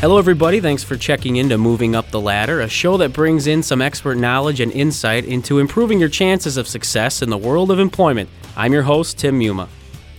Hello, 0.00 0.16
everybody. 0.16 0.60
Thanks 0.60 0.82
for 0.82 0.96
checking 0.96 1.36
into 1.36 1.58
Moving 1.58 1.94
Up 1.94 2.10
the 2.10 2.22
Ladder, 2.22 2.62
a 2.62 2.68
show 2.70 2.96
that 2.96 3.12
brings 3.12 3.46
in 3.46 3.62
some 3.62 3.82
expert 3.82 4.14
knowledge 4.14 4.58
and 4.60 4.72
insight 4.72 5.26
into 5.26 5.58
improving 5.58 6.00
your 6.00 6.08
chances 6.08 6.56
of 6.56 6.66
success 6.66 7.20
in 7.20 7.28
the 7.28 7.36
world 7.36 7.70
of 7.70 7.78
employment. 7.78 8.30
I'm 8.56 8.72
your 8.72 8.84
host, 8.84 9.18
Tim 9.18 9.38
Muma. 9.38 9.68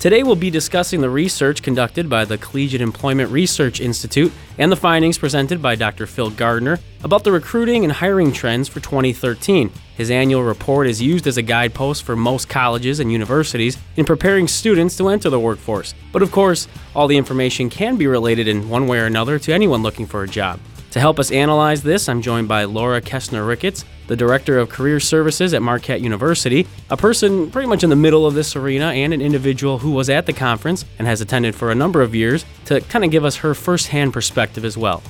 Today, 0.02 0.24
we'll 0.24 0.36
be 0.36 0.50
discussing 0.50 1.00
the 1.00 1.12
research 1.12 1.62
conducted 1.62 2.10
by 2.10 2.26
the 2.26 2.40
Collegiate 2.40 2.82
Employment 2.82 3.30
Research 3.30 3.80
Institute 3.80 4.34
and 4.58 4.72
the 4.72 4.76
findings 4.76 5.20
presented 5.20 5.62
by 5.62 5.76
Dr. 5.76 6.08
Phil 6.08 6.32
Gardner 6.32 6.80
about 7.04 7.24
the 7.24 7.32
recruiting 7.32 7.84
and 7.84 7.94
hiring 7.94 8.32
trends 8.32 8.68
for 8.68 8.80
2013. 8.80 9.72
His 9.96 10.10
annual 10.10 10.42
report 10.42 10.88
is 10.88 11.04
used 11.04 11.28
as 11.28 11.38
a 11.38 11.44
guidepost 11.44 12.02
for 12.02 12.16
most 12.16 12.50
colleges 12.50 13.00
and 13.00 13.12
universities 13.12 13.78
in 13.96 14.06
preparing 14.06 14.48
students 14.48 14.98
to 14.98 15.08
enter 15.08 15.30
the 15.30 15.40
workforce. 15.40 15.94
But 16.12 16.24
of 16.24 16.32
course, 16.32 16.68
all 16.96 17.06
the 17.06 17.18
information 17.18 17.70
can 17.70 17.96
be 17.96 18.08
related 18.08 18.48
in 18.48 18.70
one 18.70 18.88
way 18.88 18.98
or 19.02 19.06
another 19.06 19.38
to 19.38 19.54
anyone 19.54 19.84
looking 19.84 20.08
for 20.08 20.24
a 20.24 20.28
job. 20.28 20.60
To 20.92 21.00
help 21.00 21.20
us 21.20 21.32
analyze 21.32 21.84
this, 21.84 22.10
I'm 22.10 22.22
joined 22.22 22.50
by 22.50 22.66
Laura 22.66 23.02
Kestner 23.02 23.48
Ricketts, 23.48 23.86
the 24.08 24.18
Director 24.18 24.60
of 24.60 24.68
Career 24.68 25.00
Services 25.00 25.54
at 25.54 25.62
Marquette 25.62 26.02
University, 26.02 26.68
a 26.90 26.98
person 26.98 27.50
pretty 27.50 27.70
much 27.70 27.86
in 27.86 27.90
the 27.90 27.96
middle 27.96 28.26
of 28.28 28.34
this 28.34 28.58
arena 28.58 28.88
and 28.88 29.14
an 29.14 29.22
individual 29.22 29.78
who 29.78 29.92
was 29.92 30.10
at 30.10 30.26
the 30.26 30.34
conference 30.34 30.84
and 31.00 31.08
has 31.08 31.22
attended 31.22 31.56
for 31.56 31.72
a 31.72 31.76
number 31.76 32.02
of 32.02 32.14
years 32.14 32.44
to 32.66 32.82
kind 32.82 33.06
of 33.06 33.12
give 33.12 33.24
us 33.24 33.38
her 33.38 33.54
firsthand 33.54 34.12
perspective 34.12 34.66
as 34.66 34.78
well. 34.78 35.02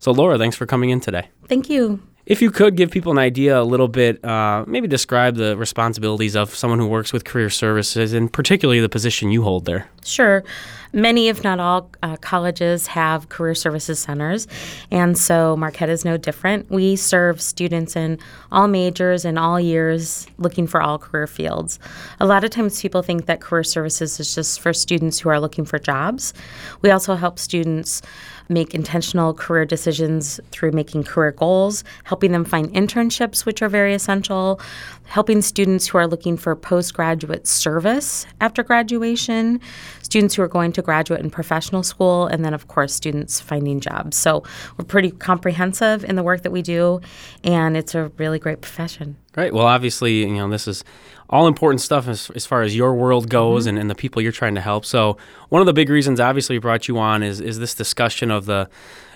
So, 0.00 0.12
Laura, 0.12 0.36
thanks 0.36 0.56
for 0.56 0.66
coming 0.66 0.90
in 0.90 1.00
today. 1.00 1.28
Thank 1.48 1.70
you. 1.70 2.02
If 2.30 2.40
you 2.40 2.52
could 2.52 2.76
give 2.76 2.92
people 2.92 3.10
an 3.10 3.18
idea 3.18 3.60
a 3.60 3.64
little 3.64 3.88
bit, 3.88 4.24
uh, 4.24 4.64
maybe 4.64 4.86
describe 4.86 5.34
the 5.34 5.56
responsibilities 5.56 6.36
of 6.36 6.54
someone 6.54 6.78
who 6.78 6.86
works 6.86 7.12
with 7.12 7.24
career 7.24 7.50
services 7.50 8.12
and 8.12 8.32
particularly 8.32 8.78
the 8.78 8.88
position 8.88 9.32
you 9.32 9.42
hold 9.42 9.64
there. 9.64 9.88
Sure. 10.04 10.44
Many, 10.92 11.26
if 11.26 11.42
not 11.42 11.58
all, 11.58 11.90
uh, 12.04 12.16
colleges 12.18 12.86
have 12.86 13.30
career 13.30 13.56
services 13.56 13.98
centers, 13.98 14.46
and 14.92 15.18
so 15.18 15.56
Marquette 15.56 15.88
is 15.88 16.04
no 16.04 16.16
different. 16.16 16.70
We 16.70 16.94
serve 16.94 17.40
students 17.40 17.96
in 17.96 18.18
all 18.50 18.68
majors 18.68 19.24
and 19.24 19.36
all 19.36 19.60
years 19.60 20.26
looking 20.38 20.66
for 20.68 20.80
all 20.80 20.98
career 20.98 21.26
fields. 21.26 21.78
A 22.20 22.26
lot 22.26 22.44
of 22.44 22.50
times 22.50 22.80
people 22.80 23.02
think 23.02 23.26
that 23.26 23.40
career 23.40 23.64
services 23.64 24.18
is 24.18 24.34
just 24.34 24.60
for 24.60 24.72
students 24.72 25.18
who 25.18 25.28
are 25.28 25.40
looking 25.40 25.64
for 25.64 25.78
jobs. 25.78 26.32
We 26.82 26.90
also 26.90 27.14
help 27.14 27.38
students 27.38 28.02
make 28.50 28.74
intentional 28.74 29.32
career 29.32 29.64
decisions 29.64 30.40
through 30.50 30.72
making 30.72 31.04
career 31.04 31.30
goals, 31.30 31.84
helping 32.04 32.32
them 32.32 32.44
find 32.44 32.68
internships, 32.72 33.46
which 33.46 33.62
are 33.62 33.68
very 33.68 33.94
essential, 33.94 34.60
helping 35.04 35.42
students 35.42 35.86
who 35.86 35.98
are 35.98 36.06
looking 36.06 36.36
for 36.36 36.54
postgraduate 36.54 37.46
service 37.46 38.26
after 38.40 38.62
graduation, 38.62 39.60
students 40.02 40.34
who 40.34 40.42
are 40.42 40.48
going 40.48 40.72
to 40.72 40.82
graduate 40.82 41.20
and 41.20 41.32
professional 41.32 41.82
school, 41.82 42.26
and 42.26 42.44
then, 42.44 42.54
of 42.54 42.68
course, 42.68 42.94
students 42.94 43.40
finding 43.40 43.80
jobs. 43.80 44.16
So 44.16 44.42
we're 44.76 44.84
pretty 44.84 45.10
comprehensive 45.10 46.04
in 46.04 46.16
the 46.16 46.22
work 46.22 46.42
that 46.42 46.52
we 46.52 46.62
do, 46.62 47.00
and 47.44 47.76
it's 47.76 47.94
a 47.94 48.08
really 48.18 48.38
great 48.38 48.60
profession. 48.60 49.16
Great. 49.32 49.52
Well, 49.52 49.66
obviously, 49.66 50.26
you 50.26 50.34
know, 50.34 50.48
this 50.48 50.66
is 50.66 50.82
all 51.28 51.46
important 51.46 51.80
stuff 51.80 52.08
as, 52.08 52.30
as 52.34 52.44
far 52.44 52.62
as 52.62 52.74
your 52.74 52.94
world 52.94 53.30
goes 53.30 53.62
mm-hmm. 53.62 53.70
and, 53.70 53.78
and 53.78 53.90
the 53.90 53.94
people 53.94 54.20
you're 54.20 54.32
trying 54.32 54.56
to 54.56 54.60
help. 54.60 54.84
So, 54.84 55.16
one 55.50 55.60
of 55.60 55.66
the 55.66 55.72
big 55.72 55.90
reasons, 55.90 56.18
obviously, 56.18 56.56
we 56.56 56.60
brought 56.60 56.88
you 56.88 56.98
on 56.98 57.22
is, 57.22 57.40
is 57.40 57.58
this 57.58 57.74
discussion 57.74 58.30
of 58.30 58.46
the 58.46 58.68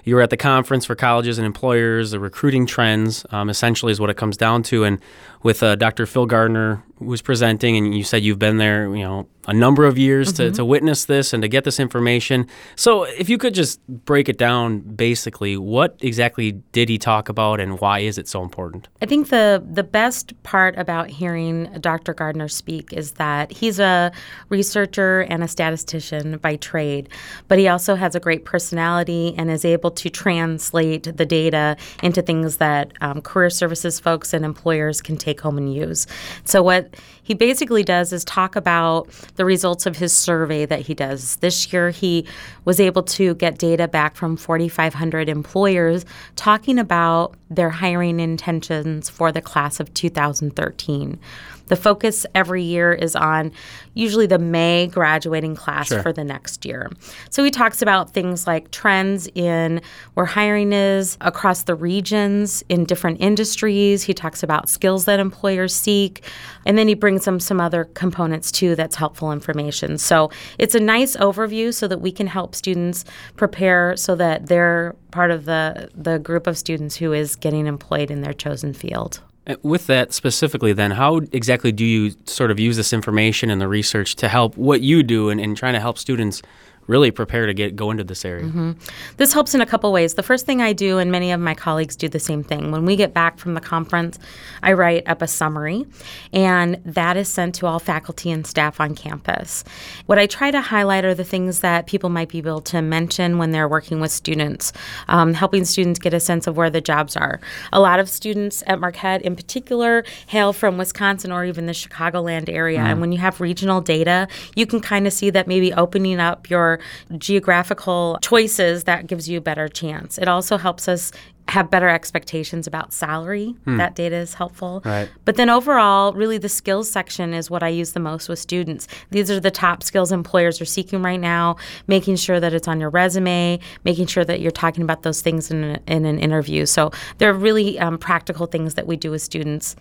you 0.04 0.14
were 0.14 0.20
at 0.20 0.30
the 0.30 0.36
conference 0.36 0.84
for 0.84 0.94
colleges 0.94 1.38
and 1.38 1.46
employers, 1.46 2.10
the 2.10 2.20
recruiting 2.20 2.66
trends, 2.66 3.24
um, 3.30 3.48
essentially, 3.48 3.90
is 3.90 3.98
what 3.98 4.10
it 4.10 4.18
comes 4.18 4.36
down 4.36 4.62
to. 4.64 4.84
And 4.84 5.00
with 5.42 5.62
uh, 5.62 5.76
Dr. 5.76 6.06
Phil 6.06 6.26
Gardner, 6.26 6.82
who 6.98 7.06
was 7.06 7.22
presenting, 7.22 7.76
and 7.76 7.94
you 7.94 8.04
said 8.04 8.22
you've 8.22 8.38
been 8.38 8.58
there, 8.58 8.94
you 8.94 9.02
know, 9.02 9.28
a 9.46 9.52
number 9.52 9.84
of 9.84 9.98
years 9.98 10.28
mm-hmm. 10.28 10.50
to, 10.50 10.50
to 10.52 10.64
witness 10.64 11.04
this 11.04 11.32
and 11.32 11.42
to 11.42 11.48
get 11.48 11.64
this 11.64 11.78
information. 11.78 12.46
So, 12.76 13.04
if 13.04 13.28
you 13.28 13.36
could 13.36 13.52
just 13.52 13.86
break 13.86 14.28
it 14.28 14.38
down 14.38 14.80
basically, 14.80 15.56
what 15.56 15.96
exactly 16.00 16.52
did 16.72 16.88
he 16.88 16.96
talk 16.96 17.28
about 17.28 17.60
and 17.60 17.78
why 17.80 17.98
is 17.98 18.16
it 18.16 18.26
so 18.26 18.42
important? 18.42 18.88
I 19.02 19.06
think 19.06 19.28
the, 19.28 19.62
the 19.70 19.82
best 19.82 20.40
part 20.44 20.78
about 20.78 21.10
hearing 21.10 21.64
Dr. 21.80 22.14
Gardner 22.14 22.48
speak 22.48 22.92
is 22.92 23.12
that 23.12 23.52
he's 23.52 23.78
a 23.78 24.12
researcher 24.48 25.22
and 25.22 25.42
a 25.42 25.48
statistician 25.48 26.23
by 26.40 26.56
trade, 26.56 27.08
but 27.48 27.58
he 27.58 27.68
also 27.68 27.94
has 27.94 28.14
a 28.14 28.20
great 28.20 28.44
personality 28.44 29.34
and 29.36 29.50
is 29.50 29.64
able 29.64 29.90
to 29.92 30.10
translate 30.10 31.16
the 31.16 31.26
data 31.26 31.76
into 32.02 32.22
things 32.22 32.56
that 32.56 32.92
um, 33.00 33.20
career 33.20 33.50
services 33.50 34.00
folks 34.00 34.32
and 34.32 34.44
employers 34.44 35.00
can 35.00 35.16
take 35.16 35.40
home 35.40 35.58
and 35.58 35.74
use. 35.74 36.06
So, 36.44 36.62
what 36.62 36.94
he 37.22 37.32
basically 37.34 37.82
does 37.82 38.12
is 38.12 38.24
talk 38.24 38.54
about 38.54 39.08
the 39.36 39.44
results 39.44 39.86
of 39.86 39.96
his 39.96 40.12
survey 40.12 40.66
that 40.66 40.80
he 40.80 40.94
does. 40.94 41.36
This 41.36 41.72
year, 41.72 41.90
he 41.90 42.26
was 42.66 42.78
able 42.78 43.02
to 43.02 43.34
get 43.36 43.58
data 43.58 43.88
back 43.88 44.14
from 44.14 44.36
4,500 44.36 45.28
employers 45.28 46.04
talking 46.36 46.78
about 46.78 47.34
their 47.48 47.70
hiring 47.70 48.20
intentions 48.20 49.08
for 49.08 49.32
the 49.32 49.40
class 49.40 49.80
of 49.80 49.92
2013. 49.94 51.18
The 51.66 51.76
focus 51.76 52.26
every 52.34 52.62
year 52.62 52.92
is 52.92 53.16
on 53.16 53.52
usually 53.94 54.26
the 54.26 54.38
May 54.38 54.86
graduating 54.86 55.56
class 55.56 55.88
sure. 55.88 56.02
for 56.02 56.12
the 56.14 56.24
next 56.24 56.64
year. 56.64 56.90
So 57.30 57.44
he 57.44 57.50
talks 57.50 57.82
about 57.82 58.10
things 58.10 58.46
like 58.46 58.70
trends 58.70 59.28
in 59.34 59.82
where 60.14 60.26
hiring 60.26 60.72
is 60.72 61.18
across 61.20 61.64
the 61.64 61.74
regions 61.74 62.64
in 62.68 62.84
different 62.84 63.20
industries. 63.20 64.02
He 64.04 64.14
talks 64.14 64.42
about 64.42 64.68
skills 64.68 65.04
that 65.04 65.20
employers 65.20 65.74
seek. 65.74 66.24
And 66.64 66.78
then 66.78 66.88
he 66.88 66.94
brings 66.94 67.24
them 67.24 67.40
some 67.40 67.60
other 67.60 67.84
components 67.84 68.50
too 68.50 68.74
that's 68.74 68.96
helpful 68.96 69.32
information. 69.32 69.98
So 69.98 70.30
it's 70.58 70.74
a 70.74 70.80
nice 70.80 71.16
overview 71.16 71.74
so 71.74 71.88
that 71.88 72.00
we 72.00 72.12
can 72.12 72.26
help 72.26 72.54
students 72.54 73.04
prepare 73.36 73.96
so 73.96 74.14
that 74.14 74.46
they're 74.46 74.94
part 75.10 75.30
of 75.30 75.44
the, 75.44 75.90
the 75.94 76.18
group 76.18 76.46
of 76.46 76.56
students 76.56 76.96
who 76.96 77.12
is 77.12 77.36
getting 77.36 77.66
employed 77.66 78.10
in 78.10 78.22
their 78.22 78.32
chosen 78.32 78.72
field. 78.72 79.20
Uh, 79.46 79.56
with 79.62 79.86
that 79.86 80.12
specifically, 80.12 80.72
then, 80.72 80.92
how 80.92 81.18
exactly 81.32 81.70
do 81.70 81.84
you 81.84 82.12
sort 82.24 82.50
of 82.50 82.58
use 82.58 82.76
this 82.76 82.92
information 82.92 83.50
and 83.50 83.60
the 83.60 83.68
research 83.68 84.16
to 84.16 84.28
help 84.28 84.56
what 84.56 84.80
you 84.80 85.02
do 85.02 85.28
in, 85.28 85.38
in 85.38 85.54
trying 85.54 85.74
to 85.74 85.80
help 85.80 85.98
students 85.98 86.40
really 86.86 87.10
prepare 87.10 87.46
to 87.46 87.54
get 87.54 87.76
go 87.76 87.90
into 87.90 88.04
this 88.04 88.24
area. 88.24 88.44
Mm-hmm. 88.44 88.72
This 89.16 89.32
helps 89.32 89.54
in 89.54 89.60
a 89.60 89.66
couple 89.66 89.92
ways. 89.92 90.14
The 90.14 90.22
first 90.22 90.46
thing 90.46 90.60
I 90.60 90.72
do, 90.72 90.98
and 90.98 91.10
many 91.10 91.32
of 91.32 91.40
my 91.40 91.54
colleagues 91.54 91.96
do 91.96 92.08
the 92.08 92.20
same 92.20 92.42
thing, 92.42 92.70
when 92.72 92.84
we 92.84 92.96
get 92.96 93.14
back 93.14 93.38
from 93.38 93.54
the 93.54 93.60
conference, 93.60 94.18
I 94.62 94.72
write 94.72 95.08
up 95.08 95.22
a 95.22 95.26
summary, 95.26 95.86
and 96.32 96.80
that 96.84 97.16
is 97.16 97.28
sent 97.28 97.54
to 97.56 97.66
all 97.66 97.78
faculty 97.78 98.30
and 98.30 98.46
staff 98.46 98.80
on 98.80 98.94
campus. 98.94 99.64
What 100.06 100.18
I 100.18 100.26
try 100.26 100.50
to 100.50 100.60
highlight 100.60 101.04
are 101.04 101.14
the 101.14 101.24
things 101.24 101.60
that 101.60 101.86
people 101.86 102.10
might 102.10 102.28
be 102.28 102.38
able 102.38 102.60
to 102.62 102.82
mention 102.82 103.38
when 103.38 103.50
they're 103.50 103.68
working 103.68 104.00
with 104.00 104.10
students, 104.10 104.72
um, 105.08 105.34
helping 105.34 105.64
students 105.64 105.98
get 105.98 106.14
a 106.14 106.20
sense 106.20 106.46
of 106.46 106.56
where 106.56 106.70
the 106.70 106.80
jobs 106.80 107.16
are. 107.16 107.40
A 107.72 107.80
lot 107.80 108.00
of 108.00 108.08
students 108.08 108.62
at 108.66 108.80
Marquette, 108.80 109.22
in 109.22 109.36
particular, 109.36 110.04
hail 110.26 110.52
from 110.52 110.78
Wisconsin 110.78 111.32
or 111.32 111.44
even 111.44 111.66
the 111.66 111.72
Chicagoland 111.72 112.48
area, 112.48 112.78
mm. 112.78 112.84
and 112.84 113.00
when 113.00 113.12
you 113.12 113.18
have 113.18 113.40
regional 113.40 113.80
data, 113.80 114.28
you 114.54 114.66
can 114.66 114.80
kind 114.80 115.06
of 115.06 115.12
see 115.12 115.30
that 115.30 115.46
maybe 115.46 115.72
opening 115.72 116.20
up 116.20 116.50
your 116.50 116.73
geographical 117.18 118.18
choices, 118.22 118.84
that 118.84 119.06
gives 119.06 119.28
you 119.28 119.38
a 119.38 119.40
better 119.40 119.68
chance. 119.68 120.18
It 120.18 120.28
also 120.28 120.56
helps 120.56 120.88
us 120.88 121.12
have 121.48 121.70
better 121.70 121.88
expectations 121.88 122.66
about 122.66 122.92
salary. 122.92 123.54
Hmm. 123.64 123.76
That 123.76 123.94
data 123.94 124.16
is 124.16 124.32
helpful. 124.32 124.80
Right. 124.84 125.10
But 125.26 125.36
then 125.36 125.50
overall, 125.50 126.14
really 126.14 126.38
the 126.38 126.48
skills 126.48 126.90
section 126.90 127.34
is 127.34 127.50
what 127.50 127.62
I 127.62 127.68
use 127.68 127.92
the 127.92 128.00
most 128.00 128.30
with 128.30 128.38
students. 128.38 128.88
These 129.10 129.30
are 129.30 129.40
the 129.40 129.50
top 129.50 129.82
skills 129.82 130.10
employers 130.10 130.60
are 130.62 130.64
seeking 130.64 131.02
right 131.02 131.20
now, 131.20 131.56
making 131.86 132.16
sure 132.16 132.40
that 132.40 132.54
it's 132.54 132.66
on 132.66 132.80
your 132.80 132.88
resume, 132.88 133.58
making 133.84 134.06
sure 134.06 134.24
that 134.24 134.40
you're 134.40 134.50
talking 134.50 134.82
about 134.82 135.02
those 135.02 135.20
things 135.20 135.50
in, 135.50 135.64
a, 135.64 135.80
in 135.86 136.06
an 136.06 136.18
interview. 136.18 136.64
So 136.64 136.92
they're 137.18 137.34
really 137.34 137.78
um, 137.78 137.98
practical 137.98 138.46
things 138.46 138.74
that 138.74 138.86
we 138.86 138.96
do 138.96 139.10
with 139.10 139.20
students 139.20 139.76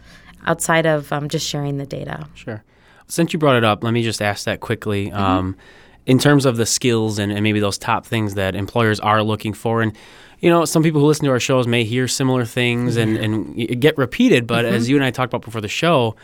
outside 0.46 0.86
of 0.86 1.14
um, 1.14 1.30
just 1.30 1.48
sharing 1.48 1.78
the 1.78 1.86
data. 1.86 2.28
Sure. 2.34 2.62
Since 3.08 3.32
you 3.32 3.40
brought 3.40 3.56
it 3.56 3.64
up, 3.64 3.84
let 3.86 3.94
me 3.94 4.04
just 4.04 4.22
ask 4.22 4.44
that 4.46 4.60
quickly. 4.60 5.08
Mm-hmm. 5.08 5.18
Um, 5.18 5.56
in 6.06 6.20
terms 6.20 6.46
of 6.46 6.58
the 6.58 6.66
skills 6.66 7.20
and, 7.20 7.32
and 7.32 7.44
maybe 7.44 7.60
those 7.60 7.78
top 7.78 8.06
things 8.06 8.36
that 8.36 8.56
employers 8.56 9.00
are 9.00 9.24
looking 9.24 9.54
for. 9.54 9.82
And 9.82 9.96
you 10.40 10.50
know, 10.50 10.66
some 10.66 10.84
people 10.84 11.00
who 11.00 11.08
listen 11.08 11.26
to 11.26 11.32
our 11.32 11.40
shows 11.40 11.68
may 11.68 11.86
hear 11.86 12.08
similar 12.08 12.44
things 12.44 12.98
and, 12.98 13.16
and 13.16 13.80
get 13.80 13.98
repeated, 13.98 14.46
but 14.46 14.66
mm-hmm. 14.66 14.76
as 14.76 14.90
you 14.90 14.98
and 14.98 15.06
I 15.06 15.10
talked 15.10 15.32
about 15.32 15.46
before 15.46 15.62
the 15.62 15.70
show, 15.70 16.18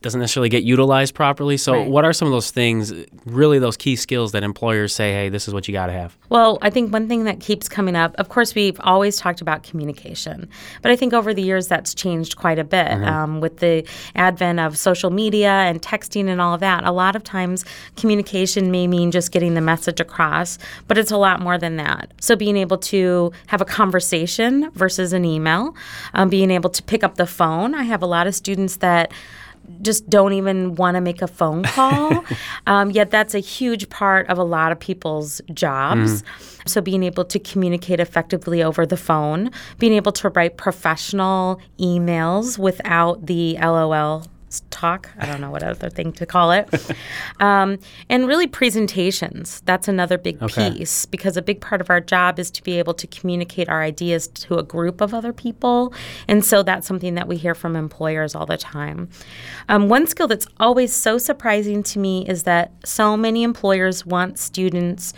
doesn't 0.00 0.20
necessarily 0.20 0.48
get 0.48 0.62
utilized 0.62 1.14
properly. 1.14 1.56
So, 1.56 1.72
right. 1.72 1.88
what 1.88 2.04
are 2.04 2.12
some 2.12 2.26
of 2.26 2.32
those 2.32 2.50
things, 2.50 2.92
really 3.24 3.58
those 3.58 3.76
key 3.76 3.96
skills 3.96 4.32
that 4.32 4.44
employers 4.44 4.94
say, 4.94 5.12
hey, 5.12 5.28
this 5.28 5.48
is 5.48 5.54
what 5.54 5.66
you 5.66 5.72
got 5.72 5.86
to 5.86 5.92
have? 5.92 6.16
Well, 6.28 6.58
I 6.62 6.70
think 6.70 6.92
one 6.92 7.08
thing 7.08 7.24
that 7.24 7.40
keeps 7.40 7.68
coming 7.68 7.96
up, 7.96 8.14
of 8.16 8.28
course, 8.28 8.54
we've 8.54 8.80
always 8.84 9.16
talked 9.16 9.40
about 9.40 9.64
communication, 9.64 10.48
but 10.82 10.92
I 10.92 10.96
think 10.96 11.12
over 11.12 11.34
the 11.34 11.42
years 11.42 11.66
that's 11.66 11.94
changed 11.94 12.36
quite 12.36 12.58
a 12.60 12.64
bit 12.64 12.86
mm-hmm. 12.86 13.04
um, 13.04 13.40
with 13.40 13.58
the 13.58 13.84
advent 14.14 14.60
of 14.60 14.78
social 14.78 15.10
media 15.10 15.50
and 15.50 15.82
texting 15.82 16.28
and 16.28 16.40
all 16.40 16.54
of 16.54 16.60
that. 16.60 16.84
A 16.84 16.92
lot 16.92 17.16
of 17.16 17.24
times, 17.24 17.64
communication 17.96 18.70
may 18.70 18.86
mean 18.86 19.10
just 19.10 19.32
getting 19.32 19.54
the 19.54 19.60
message 19.60 19.98
across, 19.98 20.58
but 20.86 20.96
it's 20.96 21.10
a 21.10 21.16
lot 21.16 21.40
more 21.40 21.58
than 21.58 21.76
that. 21.76 22.12
So, 22.20 22.36
being 22.36 22.56
able 22.56 22.78
to 22.78 23.32
have 23.48 23.60
a 23.60 23.64
conversation 23.64 24.70
versus 24.74 25.12
an 25.12 25.24
email, 25.24 25.74
um, 26.14 26.28
being 26.28 26.52
able 26.52 26.70
to 26.70 26.82
pick 26.84 27.02
up 27.02 27.16
the 27.16 27.26
phone. 27.26 27.74
I 27.74 27.82
have 27.82 28.02
a 28.02 28.06
lot 28.06 28.26
of 28.26 28.34
students 28.34 28.76
that 28.76 29.12
just 29.82 30.08
don't 30.08 30.32
even 30.32 30.74
want 30.74 30.96
to 30.96 31.00
make 31.00 31.22
a 31.22 31.26
phone 31.26 31.62
call. 31.64 32.24
um, 32.66 32.90
yet 32.90 33.10
that's 33.10 33.34
a 33.34 33.38
huge 33.38 33.88
part 33.88 34.28
of 34.28 34.38
a 34.38 34.44
lot 34.44 34.72
of 34.72 34.78
people's 34.80 35.40
jobs. 35.52 36.22
Mm. 36.22 36.68
So 36.68 36.80
being 36.80 37.02
able 37.02 37.24
to 37.24 37.38
communicate 37.38 38.00
effectively 38.00 38.62
over 38.62 38.84
the 38.84 38.96
phone, 38.96 39.50
being 39.78 39.94
able 39.94 40.12
to 40.12 40.28
write 40.30 40.56
professional 40.56 41.60
emails 41.78 42.58
without 42.58 43.26
the 43.26 43.56
LOL 43.60 44.24
talk. 44.70 45.10
I 45.18 45.26
don't 45.26 45.40
know 45.40 45.50
what 45.50 45.62
other 45.62 45.90
thing 45.90 46.12
to 46.14 46.26
call 46.26 46.50
it. 46.52 46.68
um, 47.40 47.78
and 48.08 48.26
really, 48.26 48.46
presentations. 48.46 49.62
That's 49.64 49.88
another 49.88 50.18
big 50.18 50.42
okay. 50.42 50.70
piece 50.70 51.06
because 51.06 51.36
a 51.36 51.42
big 51.42 51.60
part 51.60 51.80
of 51.80 51.90
our 51.90 52.00
job 52.00 52.38
is 52.38 52.50
to 52.52 52.62
be 52.62 52.78
able 52.78 52.94
to 52.94 53.06
communicate 53.06 53.68
our 53.68 53.82
ideas 53.82 54.28
to 54.28 54.58
a 54.58 54.62
group 54.62 55.00
of 55.00 55.14
other 55.14 55.32
people. 55.32 55.92
And 56.26 56.44
so 56.44 56.62
that's 56.62 56.86
something 56.86 57.14
that 57.14 57.28
we 57.28 57.36
hear 57.36 57.54
from 57.54 57.76
employers 57.76 58.34
all 58.34 58.46
the 58.46 58.56
time. 58.56 59.08
Um, 59.68 59.88
one 59.88 60.06
skill 60.06 60.28
that's 60.28 60.46
always 60.58 60.94
so 60.94 61.18
surprising 61.18 61.82
to 61.84 61.98
me 61.98 62.26
is 62.26 62.44
that 62.44 62.72
so 62.84 63.16
many 63.16 63.42
employers 63.42 64.06
want 64.06 64.38
students 64.38 65.12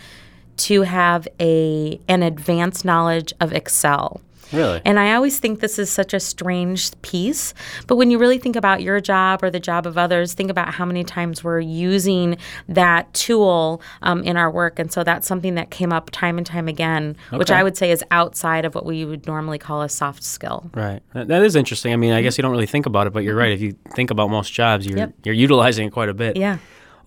to 0.57 0.83
have 0.83 1.27
a 1.39 1.99
an 2.07 2.21
advanced 2.21 2.85
knowledge 2.85 3.33
of 3.39 3.51
Excel. 3.53 4.21
Really? 4.53 4.81
And 4.85 4.99
I 4.99 5.13
always 5.13 5.39
think 5.39 5.59
this 5.59 5.79
is 5.79 5.89
such 5.89 6.13
a 6.13 6.19
strange 6.19 6.91
piece. 7.01 7.53
But 7.87 7.95
when 7.95 8.11
you 8.11 8.17
really 8.17 8.37
think 8.37 8.55
about 8.55 8.81
your 8.81 8.99
job 8.99 9.43
or 9.43 9.49
the 9.49 9.59
job 9.59 9.85
of 9.85 9.97
others, 9.97 10.33
think 10.33 10.49
about 10.49 10.73
how 10.73 10.85
many 10.85 11.03
times 11.03 11.43
we're 11.43 11.59
using 11.59 12.37
that 12.67 13.13
tool 13.13 13.81
um, 14.01 14.23
in 14.23 14.37
our 14.37 14.51
work. 14.51 14.79
And 14.79 14.91
so 14.91 15.03
that's 15.03 15.27
something 15.27 15.55
that 15.55 15.71
came 15.71 15.93
up 15.93 16.09
time 16.11 16.37
and 16.37 16.45
time 16.45 16.67
again, 16.67 17.15
okay. 17.27 17.37
which 17.37 17.51
I 17.51 17.63
would 17.63 17.77
say 17.77 17.91
is 17.91 18.03
outside 18.11 18.65
of 18.65 18.75
what 18.75 18.85
we 18.85 19.05
would 19.05 19.25
normally 19.27 19.57
call 19.57 19.81
a 19.81 19.89
soft 19.89 20.23
skill. 20.23 20.69
Right. 20.73 21.01
That 21.13 21.43
is 21.43 21.55
interesting. 21.55 21.93
I 21.93 21.95
mean, 21.95 22.13
I 22.13 22.21
guess 22.21 22.37
you 22.37 22.41
don't 22.41 22.51
really 22.51 22.65
think 22.65 22.85
about 22.85 23.07
it, 23.07 23.13
but 23.13 23.23
you're 23.23 23.35
right. 23.35 23.51
If 23.51 23.61
you 23.61 23.75
think 23.95 24.11
about 24.11 24.29
most 24.29 24.53
jobs, 24.53 24.85
you're, 24.85 24.97
yep. 24.97 25.13
you're 25.23 25.35
utilizing 25.35 25.87
it 25.87 25.91
quite 25.91 26.09
a 26.09 26.13
bit. 26.13 26.35
Yeah. 26.37 26.57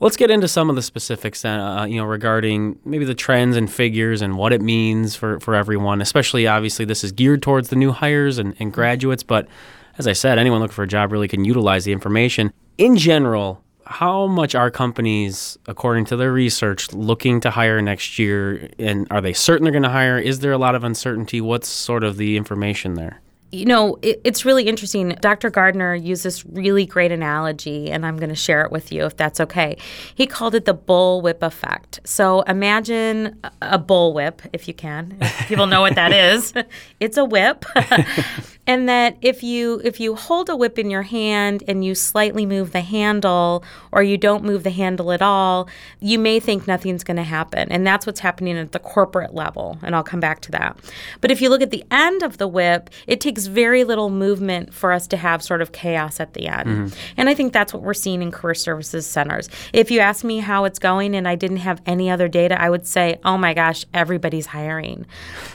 Let's 0.04 0.18
get 0.18 0.30
into 0.30 0.48
some 0.48 0.68
of 0.68 0.76
the 0.76 0.82
specifics 0.82 1.40
then, 1.40 1.58
uh, 1.58 1.86
you 1.86 1.96
know, 1.96 2.04
regarding 2.04 2.78
maybe 2.84 3.06
the 3.06 3.14
trends 3.14 3.56
and 3.56 3.72
figures 3.72 4.20
and 4.20 4.36
what 4.36 4.52
it 4.52 4.60
means 4.60 5.16
for, 5.16 5.40
for 5.40 5.54
everyone, 5.54 6.02
especially 6.02 6.46
obviously 6.46 6.84
this 6.84 7.04
is 7.04 7.10
geared 7.10 7.40
towards 7.40 7.70
the 7.70 7.76
new 7.76 7.90
hires 7.90 8.36
and, 8.36 8.54
and 8.58 8.70
graduates, 8.70 9.22
but 9.22 9.48
as 9.96 10.06
I 10.06 10.12
said, 10.12 10.38
anyone 10.38 10.60
looking 10.60 10.74
for 10.74 10.82
a 10.82 10.86
job 10.86 11.10
really 11.10 11.26
can 11.26 11.46
utilize 11.46 11.86
the 11.86 11.92
information. 11.92 12.52
In 12.76 12.98
general, 12.98 13.64
how 13.86 14.26
much 14.26 14.54
are 14.54 14.70
companies, 14.70 15.56
according 15.68 16.04
to 16.04 16.18
their 16.18 16.34
research, 16.34 16.92
looking 16.92 17.40
to 17.40 17.50
hire 17.50 17.80
next 17.80 18.18
year? 18.18 18.68
And 18.78 19.06
are 19.10 19.22
they 19.22 19.32
certain 19.32 19.64
they're 19.64 19.72
going 19.72 19.84
to 19.84 19.88
hire? 19.88 20.18
Is 20.18 20.40
there 20.40 20.52
a 20.52 20.58
lot 20.58 20.74
of 20.74 20.84
uncertainty? 20.84 21.40
What's 21.40 21.68
sort 21.68 22.04
of 22.04 22.18
the 22.18 22.36
information 22.36 22.92
there? 22.92 23.22
You 23.54 23.64
know, 23.66 23.98
it, 24.02 24.20
it's 24.24 24.44
really 24.44 24.64
interesting. 24.64 25.10
Dr. 25.20 25.50
Gardner 25.50 25.94
used 25.94 26.24
this 26.24 26.44
really 26.44 26.86
great 26.86 27.12
analogy, 27.12 27.90
and 27.90 28.04
I'm 28.04 28.16
going 28.16 28.28
to 28.28 28.34
share 28.34 28.62
it 28.64 28.72
with 28.72 28.92
you 28.92 29.04
if 29.04 29.16
that's 29.16 29.40
okay. 29.40 29.76
He 30.14 30.26
called 30.26 30.54
it 30.54 30.64
the 30.64 30.74
bullwhip 30.74 31.42
effect. 31.42 32.00
So 32.04 32.42
imagine 32.42 33.40
a 33.62 33.78
bullwhip, 33.78 34.40
if 34.52 34.66
you 34.68 34.74
can. 34.74 35.18
People 35.46 35.66
know 35.66 35.80
what 35.80 35.94
that 35.94 36.12
is. 36.12 36.52
It's 37.00 37.16
a 37.16 37.24
whip. 37.24 37.64
and 38.66 38.88
that 38.88 39.16
if 39.20 39.42
you 39.42 39.80
if 39.84 40.00
you 40.00 40.14
hold 40.14 40.48
a 40.48 40.56
whip 40.56 40.78
in 40.78 40.90
your 40.90 41.02
hand 41.02 41.62
and 41.68 41.84
you 41.84 41.94
slightly 41.94 42.46
move 42.46 42.72
the 42.72 42.80
handle 42.80 43.64
or 43.92 44.02
you 44.02 44.16
don't 44.16 44.44
move 44.44 44.62
the 44.62 44.70
handle 44.70 45.12
at 45.12 45.22
all 45.22 45.68
you 46.00 46.18
may 46.18 46.40
think 46.40 46.66
nothing's 46.66 47.04
going 47.04 47.16
to 47.16 47.22
happen. 47.22 47.70
And 47.70 47.86
that's 47.86 48.06
what's 48.06 48.20
happening 48.20 48.56
at 48.56 48.72
the 48.72 48.78
corporate 48.78 49.34
level 49.34 49.78
and 49.82 49.94
i'll 49.94 50.02
come 50.02 50.20
back 50.20 50.40
to 50.42 50.50
that. 50.52 50.78
But 51.20 51.30
if 51.30 51.40
you 51.40 51.48
look 51.48 51.62
at 51.62 51.70
the 51.70 51.84
end 51.90 52.22
of 52.22 52.38
the 52.38 52.48
whip 52.48 52.90
it 53.06 53.20
takes 53.20 53.46
very 53.46 53.84
little 53.84 54.10
movement 54.10 54.72
for 54.72 54.92
us 54.92 55.06
to 55.08 55.16
have 55.16 55.42
sort 55.42 55.62
of 55.62 55.72
chaos 55.72 56.20
at 56.20 56.34
the 56.34 56.46
end. 56.48 56.68
Mm-hmm. 56.68 56.98
and 57.16 57.28
i 57.28 57.34
think 57.34 57.52
that's 57.52 57.72
what 57.72 57.82
we're 57.82 57.94
seeing 57.94 58.22
in 58.22 58.30
career 58.30 58.54
services 58.54 59.06
centers. 59.06 59.48
If 59.72 59.90
you 59.90 60.00
ask 60.00 60.24
me 60.24 60.38
how 60.38 60.64
it's 60.64 60.78
going 60.78 61.14
and 61.14 61.28
i 61.28 61.34
didn't 61.34 61.58
have 61.58 61.80
any 61.86 62.10
other 62.10 62.28
data 62.28 62.60
i 62.60 62.70
would 62.70 62.86
say 62.86 63.18
oh 63.24 63.36
my 63.36 63.54
gosh 63.54 63.84
everybody's 63.92 64.46
hiring. 64.46 65.06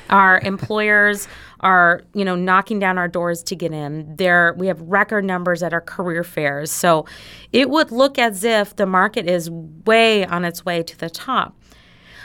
Our 0.09 0.39
employers 0.43 1.27
are, 1.61 2.01
you 2.13 2.25
know, 2.25 2.35
knocking 2.35 2.79
down 2.79 2.97
our 2.97 3.07
doors 3.07 3.43
to 3.43 3.55
get 3.55 3.71
in. 3.71 4.15
There 4.15 4.53
we 4.57 4.67
have 4.67 4.81
record 4.81 5.25
numbers 5.25 5.63
at 5.63 5.73
our 5.73 5.81
career 5.81 6.23
fairs. 6.23 6.71
So 6.71 7.05
it 7.51 7.69
would 7.69 7.91
look 7.91 8.17
as 8.17 8.43
if 8.43 8.75
the 8.75 8.85
market 8.85 9.27
is 9.27 9.49
way 9.49 10.25
on 10.25 10.45
its 10.45 10.65
way 10.65 10.83
to 10.83 10.97
the 10.97 11.09
top. 11.09 11.55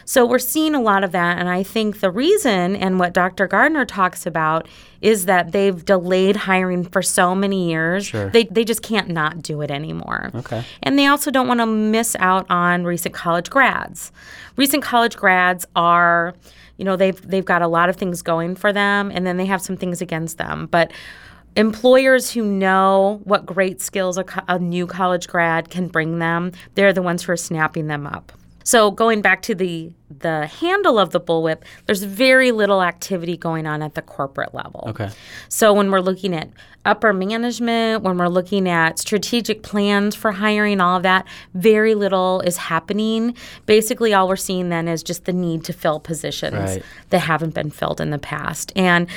So 0.06 0.26
we're 0.26 0.38
seeing 0.38 0.75
a 0.75 0.81
lot 0.81 1.04
of 1.04 1.12
that. 1.12 1.38
And 1.38 1.48
I 1.48 1.62
think 1.62 2.00
the 2.00 2.10
reason 2.10 2.76
and 2.76 2.98
what 2.98 3.12
Dr. 3.14 3.46
Gardner 3.46 3.84
talks 3.84 4.26
about 4.26 4.69
is 5.00 5.26
that 5.26 5.52
they've 5.52 5.84
delayed 5.84 6.36
hiring 6.36 6.84
for 6.84 7.02
so 7.02 7.34
many 7.34 7.70
years. 7.70 8.06
Sure. 8.06 8.31
They, 8.31 8.44
they 8.44 8.64
just 8.64 8.82
can't 8.82 9.08
not 9.08 9.42
do 9.42 9.60
it 9.62 9.70
anymore. 9.70 10.31
Okay. 10.34 10.64
And 10.82 10.98
they 10.98 11.06
also 11.06 11.31
don't 11.31 11.48
want 11.48 11.60
to 11.60 11.66
miss 11.66 12.16
out 12.19 12.46
on 12.50 12.84
recent 12.84 13.14
college 13.14 13.50
grads. 13.50 14.12
Recent 14.56 14.82
college 14.82 15.16
grads 15.16 15.66
are 15.75 16.34
you 16.76 16.84
know 16.84 16.96
they've 16.96 17.20
they've 17.28 17.44
got 17.44 17.62
a 17.62 17.68
lot 17.68 17.88
of 17.88 17.96
things 17.96 18.22
going 18.22 18.56
for 18.56 18.72
them 18.72 19.10
and 19.14 19.26
then 19.26 19.36
they 19.36 19.46
have 19.46 19.62
some 19.62 19.76
things 19.76 20.00
against 20.00 20.38
them. 20.38 20.66
But 20.66 20.92
employers 21.56 22.32
who 22.32 22.44
know 22.44 23.20
what 23.24 23.46
great 23.46 23.80
skills 23.80 24.18
a, 24.18 24.24
a 24.48 24.58
new 24.58 24.86
college 24.86 25.28
grad 25.28 25.70
can 25.70 25.86
bring 25.86 26.18
them 26.18 26.50
they're 26.74 26.92
the 26.92 27.02
ones 27.02 27.22
who 27.22 27.30
are 27.30 27.36
snapping 27.36 27.86
them 27.86 28.06
up 28.06 28.32
so 28.64 28.90
going 28.90 29.22
back 29.22 29.43
to 29.43 29.55
the 29.55 29.93
the 30.20 30.46
handle 30.46 30.99
of 30.99 31.11
the 31.11 31.20
bullwhip, 31.20 31.62
there's 31.87 32.02
very 32.02 32.52
little 32.52 32.82
activity 32.82 33.37
going 33.37 33.66
on 33.66 33.82
at 33.82 33.94
the 33.94 34.02
corporate 34.02 34.55
level. 34.55 34.84
Okay. 34.88 35.11
So 35.49 35.72
when 35.72 35.90
we're 35.90 36.00
looking 36.00 36.34
at 36.34 36.49
upper 36.84 37.12
management, 37.12 38.02
when 38.02 38.16
we're 38.16 38.28
looking 38.28 38.69
at 38.69 38.99
strategic 38.99 39.62
plans 39.62 40.14
for 40.14 40.32
hiring, 40.32 40.81
all 40.81 40.96
of 40.96 41.02
that, 41.02 41.26
very 41.55 41.94
little 41.94 42.40
is 42.43 42.56
happening. 42.56 43.34
Basically, 43.66 44.14
all 44.14 44.28
we're 44.28 44.37
seeing 44.37 44.69
then 44.69 44.88
is 44.88 45.02
just 45.02 45.25
the 45.25 45.32
need 45.32 45.64
to 45.64 45.72
fill 45.72 46.00
positions 46.00 46.55
right. 46.55 46.82
that 47.10 47.19
haven't 47.20 47.55
been 47.55 47.70
filled 47.70 48.00
in 48.00 48.10
the 48.10 48.19
past. 48.19 48.72
And 48.76 49.08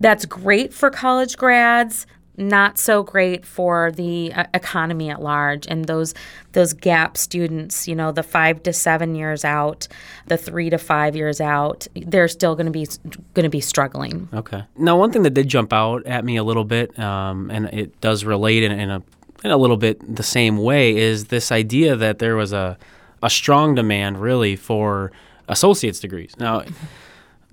that's 0.00 0.26
great 0.26 0.72
for 0.72 0.90
college 0.90 1.36
grads 1.36 2.06
not 2.36 2.78
so 2.78 3.02
great 3.02 3.44
for 3.44 3.92
the 3.92 4.32
uh, 4.32 4.44
economy 4.54 5.10
at 5.10 5.20
large. 5.22 5.66
And 5.66 5.84
those 5.84 6.14
those 6.52 6.72
gap 6.72 7.16
students 7.16 7.86
you 7.88 7.94
know 7.94 8.12
the 8.12 8.22
5 8.22 8.62
to 8.64 8.72
7 8.72 9.14
years 9.14 9.44
out 9.44 9.88
the 10.26 10.36
3 10.36 10.70
to 10.70 10.78
5 10.78 11.16
years 11.16 11.40
out 11.40 11.86
they're 11.94 12.28
still 12.28 12.54
going 12.54 12.66
to 12.66 12.72
be 12.72 12.86
going 13.34 13.44
to 13.44 13.50
be 13.50 13.60
struggling. 13.60 14.28
Okay. 14.32 14.64
Now 14.76 14.98
one 14.98 15.12
thing 15.12 15.22
that 15.22 15.30
did 15.30 15.48
jump 15.48 15.72
out 15.72 16.06
at 16.06 16.24
me 16.24 16.36
a 16.36 16.44
little 16.44 16.64
bit 16.64 16.98
um, 16.98 17.50
and 17.50 17.66
it 17.66 18.00
does 18.00 18.24
relate 18.24 18.62
in, 18.62 18.72
in 18.72 18.90
a 18.90 19.02
in 19.44 19.50
a 19.50 19.56
little 19.56 19.76
bit 19.76 20.14
the 20.14 20.22
same 20.22 20.58
way 20.58 20.96
is 20.96 21.26
this 21.26 21.50
idea 21.50 21.96
that 21.96 22.18
there 22.18 22.36
was 22.36 22.52
a 22.52 22.78
a 23.22 23.30
strong 23.30 23.74
demand 23.74 24.20
really 24.20 24.56
for 24.56 25.12
associate's 25.48 26.00
degrees. 26.00 26.34
Now 26.38 26.64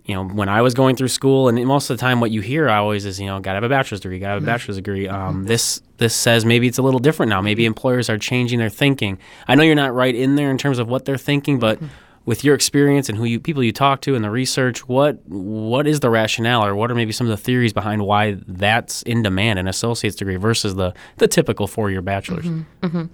you 0.10 0.16
know, 0.16 0.24
when 0.24 0.50
I 0.50 0.64
was 0.64 0.74
going 0.74 0.96
through 0.96 1.10
school, 1.10 1.48
and 1.48 1.64
most 1.68 1.90
of 1.90 1.98
the 1.98 2.02
time, 2.02 2.20
what 2.20 2.32
you 2.32 2.42
hear 2.42 2.68
always 2.68 3.06
is, 3.06 3.20
you 3.20 3.28
know, 3.28 3.40
got 3.40 3.52
to 3.52 3.58
have 3.58 3.64
a 3.64 3.70
bachelor's 3.70 4.00
degree, 4.00 4.18
got 4.18 4.26
to 4.26 4.30
have 4.30 4.38
a 4.38 4.40
mm-hmm. 4.42 4.48
bachelor's 4.48 4.78
degree. 4.78 5.08
Um, 5.08 5.20
mm-hmm. 5.20 5.46
this 5.46 5.82
this 5.98 6.16
says 6.16 6.46
maybe 6.46 6.68
it's 6.68 6.80
a 6.80 6.82
little 6.82 7.00
different 7.00 7.30
now. 7.30 7.42
Maybe 7.42 7.66
employers 7.66 8.10
are 8.10 8.18
changing 8.18 8.58
their 8.58 8.70
thinking. 8.70 9.20
I 9.48 9.54
know 9.54 9.62
you're 9.64 9.76
not 9.76 9.94
right 9.94 10.16
in 10.16 10.36
there 10.36 10.50
in 10.50 10.58
terms 10.58 10.80
of 10.80 10.88
what 10.88 11.06
they're 11.06 11.18
thinking, 11.18 11.60
but 11.60 11.78
mm-hmm 11.78 11.88
with 12.26 12.44
your 12.44 12.56
experience 12.56 13.10
and 13.10 13.18
who 13.18 13.26
you 13.26 13.40
people 13.40 13.64
you 13.64 13.72
talk 13.72 14.02
to 14.02 14.16
and 14.16 14.24
the 14.24 14.30
research, 14.30 14.88
what 14.88 15.20
what 15.28 15.88
is 15.88 16.00
the 16.00 16.10
rationale 16.10 16.66
or 16.66 16.76
what 16.76 16.92
are 16.92 16.96
maybe 16.96 17.12
some 17.12 17.26
of 17.28 17.32
the 17.32 17.38
theories 17.38 17.74
behind 17.74 18.04
why 18.06 18.38
that's 18.48 19.02
in 19.04 19.24
demand 19.24 19.60
an 19.60 19.68
associate's 19.68 20.16
degree 20.16 20.36
versus 20.36 20.76
the 20.76 20.94
the 21.18 21.28
typical 21.28 21.68
four 21.68 21.90
year 21.92 22.02
bachelor's? 22.02 22.46
Mm-hmm, 22.46 22.86
mm-hmm. 22.86 23.06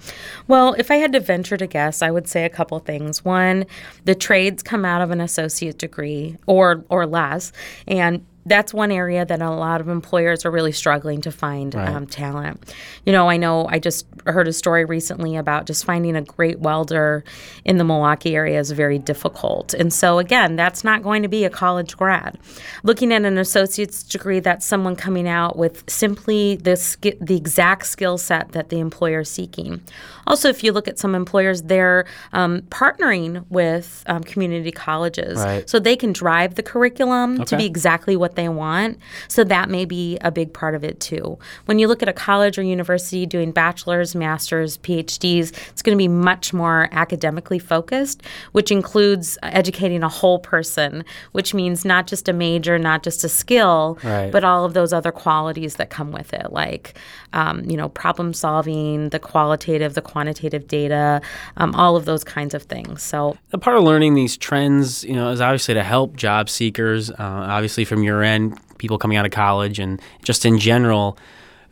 Well, 0.48 0.74
if 0.78 0.92
I 0.92 0.96
had 0.96 1.14
to 1.14 1.20
venture 1.20 1.58
to 1.58 1.68
guess, 1.68 2.02
I 2.02 2.12
would 2.12 2.28
say 2.28 2.46
a 2.46 2.50
couple 2.50 2.80
things. 2.80 3.24
One, 3.24 3.66
the 4.06 4.16
trades 4.16 4.64
come 4.64 4.86
out 4.86 5.02
of 5.02 5.12
an 5.12 5.22
associate 5.22 5.78
degree 5.78 6.38
or 6.48 6.84
or 6.90 7.06
less, 7.06 7.52
and 7.88 8.26
that's 8.46 8.74
one 8.74 8.92
area 8.92 9.26
that 9.26 9.42
a 9.42 9.50
lot 9.50 9.82
of 9.82 9.90
employers 9.90 10.46
are 10.46 10.52
really 10.52 10.72
struggling 10.72 11.22
to 11.22 11.32
find 11.32 11.74
right. 11.74 11.90
um, 11.90 12.06
talent. 12.06 12.74
You 13.06 13.12
know, 13.12 13.28
I 13.28 13.38
know 13.38 13.68
I 13.68 13.80
just 13.80 14.06
heard 14.28 14.48
a 14.48 14.54
story 14.54 14.86
recently 14.86 15.36
about 15.36 15.66
just 15.66 15.84
finding 15.84 16.16
a 16.16 16.22
great 16.22 16.60
welder 16.60 17.24
in 17.64 17.78
the 17.78 17.84
Milwaukee 17.84 18.36
area 18.36 18.60
is 18.60 18.72
very 18.72 19.00
difficult. 19.00 19.74
And 19.74 19.92
so, 19.92 20.20
again, 20.20 20.56
that's 20.56 20.84
not 20.84 21.02
going 21.02 21.24
to 21.24 21.28
be 21.28 21.44
a 21.44 21.50
college 21.50 21.98
grad. 21.98 22.38
Looking 22.84 23.12
at 23.12 23.26
an 23.26 23.38
associate's 23.38 24.04
degree, 24.04 24.40
that's 24.40 24.66
someone 24.66 24.96
coming 24.96 25.28
out 25.28 25.58
with 25.58 25.84
simply 25.90 26.58
the, 26.58 26.76
sk- 26.76 27.20
the 27.20 27.36
exact 27.36 27.88
skill 27.88 28.18
set 28.18 28.52
that 28.52 28.70
the 28.70 28.80
employer 28.80 29.22
is 29.22 29.30
seeking. 29.30 29.82
Also, 30.28 30.50
if 30.50 30.64
you 30.64 30.72
look 30.72 30.88
at 30.88 31.00
some 31.00 31.16
employers, 31.16 31.64
they're 31.64 32.06
um, 32.34 32.62
partnering 32.64 33.46
with 33.50 34.04
um, 34.08 34.24
community 34.24 34.72
colleges 34.72 35.38
right. 35.38 35.70
so 35.70 35.80
they 35.80 35.96
can 35.96 36.14
drive 36.14 36.56
the 36.56 36.64
curriculum 36.64 37.36
okay. 37.36 37.46
to 37.46 37.58
be 37.58 37.66
exactly 37.66 38.16
what 38.16 38.35
what 38.36 38.44
they 38.44 38.50
want. 38.50 38.98
So 39.30 39.44
that 39.46 39.70
may 39.70 39.86
be 39.86 40.18
a 40.22 40.32
big 40.32 40.54
part 40.54 40.76
of 40.76 40.84
it 40.84 41.00
too. 41.00 41.38
When 41.66 41.80
you 41.80 41.88
look 41.88 42.04
at 42.04 42.10
a 42.10 42.14
college 42.14 42.58
or 42.58 42.64
university 42.64 43.26
doing 43.26 43.52
bachelor's, 43.52 44.14
master's, 44.16 44.78
PhDs, 44.80 45.54
it's 45.70 45.82
going 45.82 45.98
to 45.98 46.02
be 46.02 46.08
much 46.10 46.54
more 46.54 46.90
academically 46.92 47.60
focused, 47.60 48.22
which 48.52 48.72
includes 48.72 49.38
educating 49.44 50.04
a 50.04 50.10
whole 50.10 50.40
person, 50.40 51.04
which 51.32 51.54
means 51.54 51.86
not 51.86 52.08
just 52.08 52.28
a 52.28 52.34
major, 52.34 52.78
not 52.78 53.04
just 53.04 53.24
a 53.24 53.30
skill, 53.30 53.98
Right. 54.04 54.32
but 54.32 54.44
all 54.44 54.66
of 54.66 54.74
those 54.74 54.92
other 54.92 55.12
qualities 55.12 55.76
that 55.76 55.90
come 55.90 56.12
with 56.12 56.34
it, 56.34 56.52
like 56.52 56.98
um, 57.34 57.64
you 57.70 57.78
know 57.78 57.90
problem 57.90 58.34
solving, 58.34 59.10
the 59.10 59.20
qualitative, 59.20 59.94
the 59.94 60.02
quantitative 60.02 60.68
data, 60.68 61.22
um, 61.58 61.74
all 61.76 61.96
of 61.96 62.06
those 62.06 62.24
kinds 62.24 62.54
of 62.54 62.64
things. 62.64 63.02
So 63.04 63.38
A 63.54 63.58
part 63.58 63.78
of 63.78 63.84
learning 63.84 64.16
these 64.16 64.38
trends, 64.38 65.04
you 65.04 65.14
know, 65.14 65.30
is 65.30 65.40
obviously 65.42 65.74
to 65.76 65.84
help 65.84 66.16
job 66.16 66.50
seekers. 66.50 67.10
Uh, 67.12 67.16
obviously, 67.20 67.86
from 67.86 68.04
your 68.04 68.24
end, 68.26 68.60
people 68.78 68.98
coming 68.98 69.18
out 69.18 69.26
of 69.26 69.32
college, 69.32 69.80
and 69.80 70.02
just 70.24 70.46
in 70.46 70.60
general, 70.60 71.18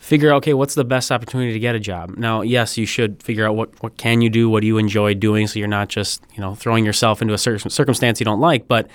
figure 0.03 0.31
out 0.33 0.37
okay, 0.37 0.53
what's 0.53 0.75
the 0.75 0.83
best 0.83 1.11
opportunity 1.11 1.53
to 1.53 1.59
get 1.59 1.75
a 1.75 1.79
job. 1.79 2.17
Now, 2.17 2.41
yes, 2.41 2.77
you 2.77 2.85
should 2.85 3.23
figure 3.23 3.47
out 3.47 3.55
what 3.55 3.81
what 3.81 3.97
can 3.97 4.21
you 4.21 4.29
do, 4.29 4.49
what 4.49 4.61
do 4.61 4.67
you 4.67 4.77
enjoy 4.77 5.13
doing, 5.13 5.47
so 5.47 5.59
you're 5.59 5.67
not 5.67 5.87
just 5.87 6.23
you 6.35 6.41
know 6.41 6.55
throwing 6.55 6.85
yourself 6.85 7.21
into 7.21 7.33
a 7.33 7.37
cir- 7.37 7.57
circumstance 7.57 8.19
you 8.19 8.25
don't 8.25 8.41
like, 8.41 8.67
but. 8.67 8.87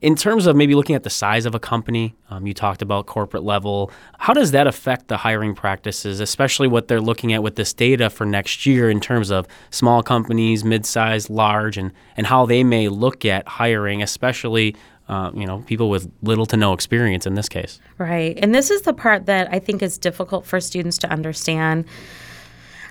In 0.00 0.16
terms 0.16 0.46
of 0.46 0.54
maybe 0.54 0.74
looking 0.74 0.96
at 0.96 1.02
the 1.02 1.08
size 1.08 1.46
of 1.46 1.54
a 1.54 1.58
company, 1.58 2.14
um, 2.28 2.46
you 2.46 2.52
talked 2.52 2.82
about 2.82 3.06
corporate 3.06 3.42
level. 3.42 3.90
How 4.18 4.34
does 4.34 4.50
that 4.50 4.66
affect 4.66 5.08
the 5.08 5.16
hiring 5.16 5.54
practices, 5.54 6.20
especially 6.20 6.68
what 6.68 6.88
they're 6.88 7.00
looking 7.00 7.32
at 7.32 7.42
with 7.42 7.56
this 7.56 7.72
data 7.72 8.10
for 8.10 8.26
next 8.26 8.66
year 8.66 8.90
in 8.90 9.00
terms 9.00 9.30
of 9.30 9.46
small 9.70 10.02
companies, 10.02 10.62
mid-sized, 10.62 11.30
large, 11.30 11.78
and 11.78 11.90
and 12.18 12.26
how 12.26 12.44
they 12.44 12.64
may 12.64 12.88
look 12.88 13.24
at 13.24 13.48
hiring, 13.48 14.02
especially 14.02 14.76
uh, 15.08 15.30
you 15.34 15.46
know 15.46 15.58
people 15.66 15.90
with 15.90 16.10
little 16.22 16.46
to 16.46 16.56
no 16.56 16.72
experience 16.72 17.26
in 17.26 17.34
this 17.34 17.48
case. 17.48 17.80
Right. 17.98 18.38
And 18.40 18.54
this 18.54 18.70
is 18.70 18.82
the 18.82 18.92
part 18.94 19.26
that 19.26 19.48
I 19.52 19.58
think 19.58 19.82
is 19.82 19.98
difficult 19.98 20.46
for 20.46 20.60
students 20.60 20.98
to 20.98 21.10
understand. 21.10 21.84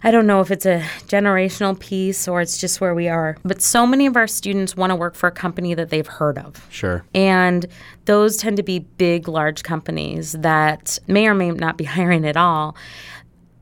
I 0.05 0.11
don't 0.11 0.27
know 0.27 0.41
if 0.41 0.51
it's 0.51 0.65
a 0.65 0.79
generational 1.07 1.79
piece 1.79 2.27
or 2.27 2.41
it's 2.41 2.57
just 2.57 2.81
where 2.81 2.93
we 2.93 3.07
are, 3.07 3.37
but 3.45 3.61
so 3.61 3.87
many 3.87 4.05
of 4.05 4.17
our 4.17 4.27
students 4.27 4.75
want 4.75 4.91
to 4.91 4.97
work 4.97 5.15
for 5.15 5.27
a 5.27 5.31
company 5.31 5.73
that 5.75 5.91
they've 5.91 6.05
heard 6.05 6.37
of. 6.37 6.67
Sure. 6.69 7.05
And 7.15 7.65
those 8.03 8.35
tend 8.35 8.57
to 8.57 8.63
be 8.63 8.79
big, 8.79 9.29
large 9.29 9.63
companies 9.63 10.33
that 10.33 10.99
may 11.07 11.25
or 11.25 11.33
may 11.33 11.51
not 11.51 11.77
be 11.77 11.83
hiring 11.95 12.27
at 12.27 12.35
all. 12.35 12.75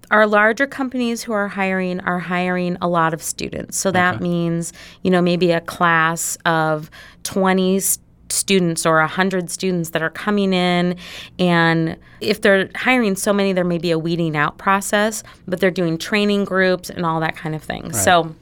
Our 0.10 0.25
larger 0.25 0.65
companies 0.65 1.22
who 1.22 1.31
are 1.31 1.48
hiring 1.48 2.00
are 2.01 2.20
hiring 2.20 2.75
a 2.81 2.88
lot 2.88 3.13
of 3.13 3.22
students. 3.22 3.77
So 3.77 3.91
that 3.91 4.20
means, 4.20 4.74
you 5.03 5.12
know, 5.12 5.22
maybe 5.22 5.51
a 5.51 5.62
class 5.62 6.38
of 6.43 6.89
20 7.24 7.77
s- 7.77 8.00
students 8.31 8.85
or 8.85 8.97
100 9.00 9.50
students 9.50 9.91
that 9.91 10.01
are 10.01 10.09
coming 10.09 10.53
in. 10.53 10.95
And 11.39 11.97
if 12.19 12.41
they're 12.41 12.69
hiring 12.75 13.15
so 13.15 13.33
many, 13.33 13.53
there 13.53 13.63
may 13.63 13.77
be 13.77 13.91
a 13.91 14.00
weeding 14.00 14.35
out 14.35 14.57
process, 14.57 15.23
but 15.47 15.59
they're 15.59 15.71
doing 15.71 15.97
training 15.97 16.45
groups 16.45 16.89
and 16.89 17.05
all 17.05 17.19
that 17.19 17.35
kind 17.35 17.55
of 17.55 17.63
thing. 17.63 17.93
So 17.93 18.35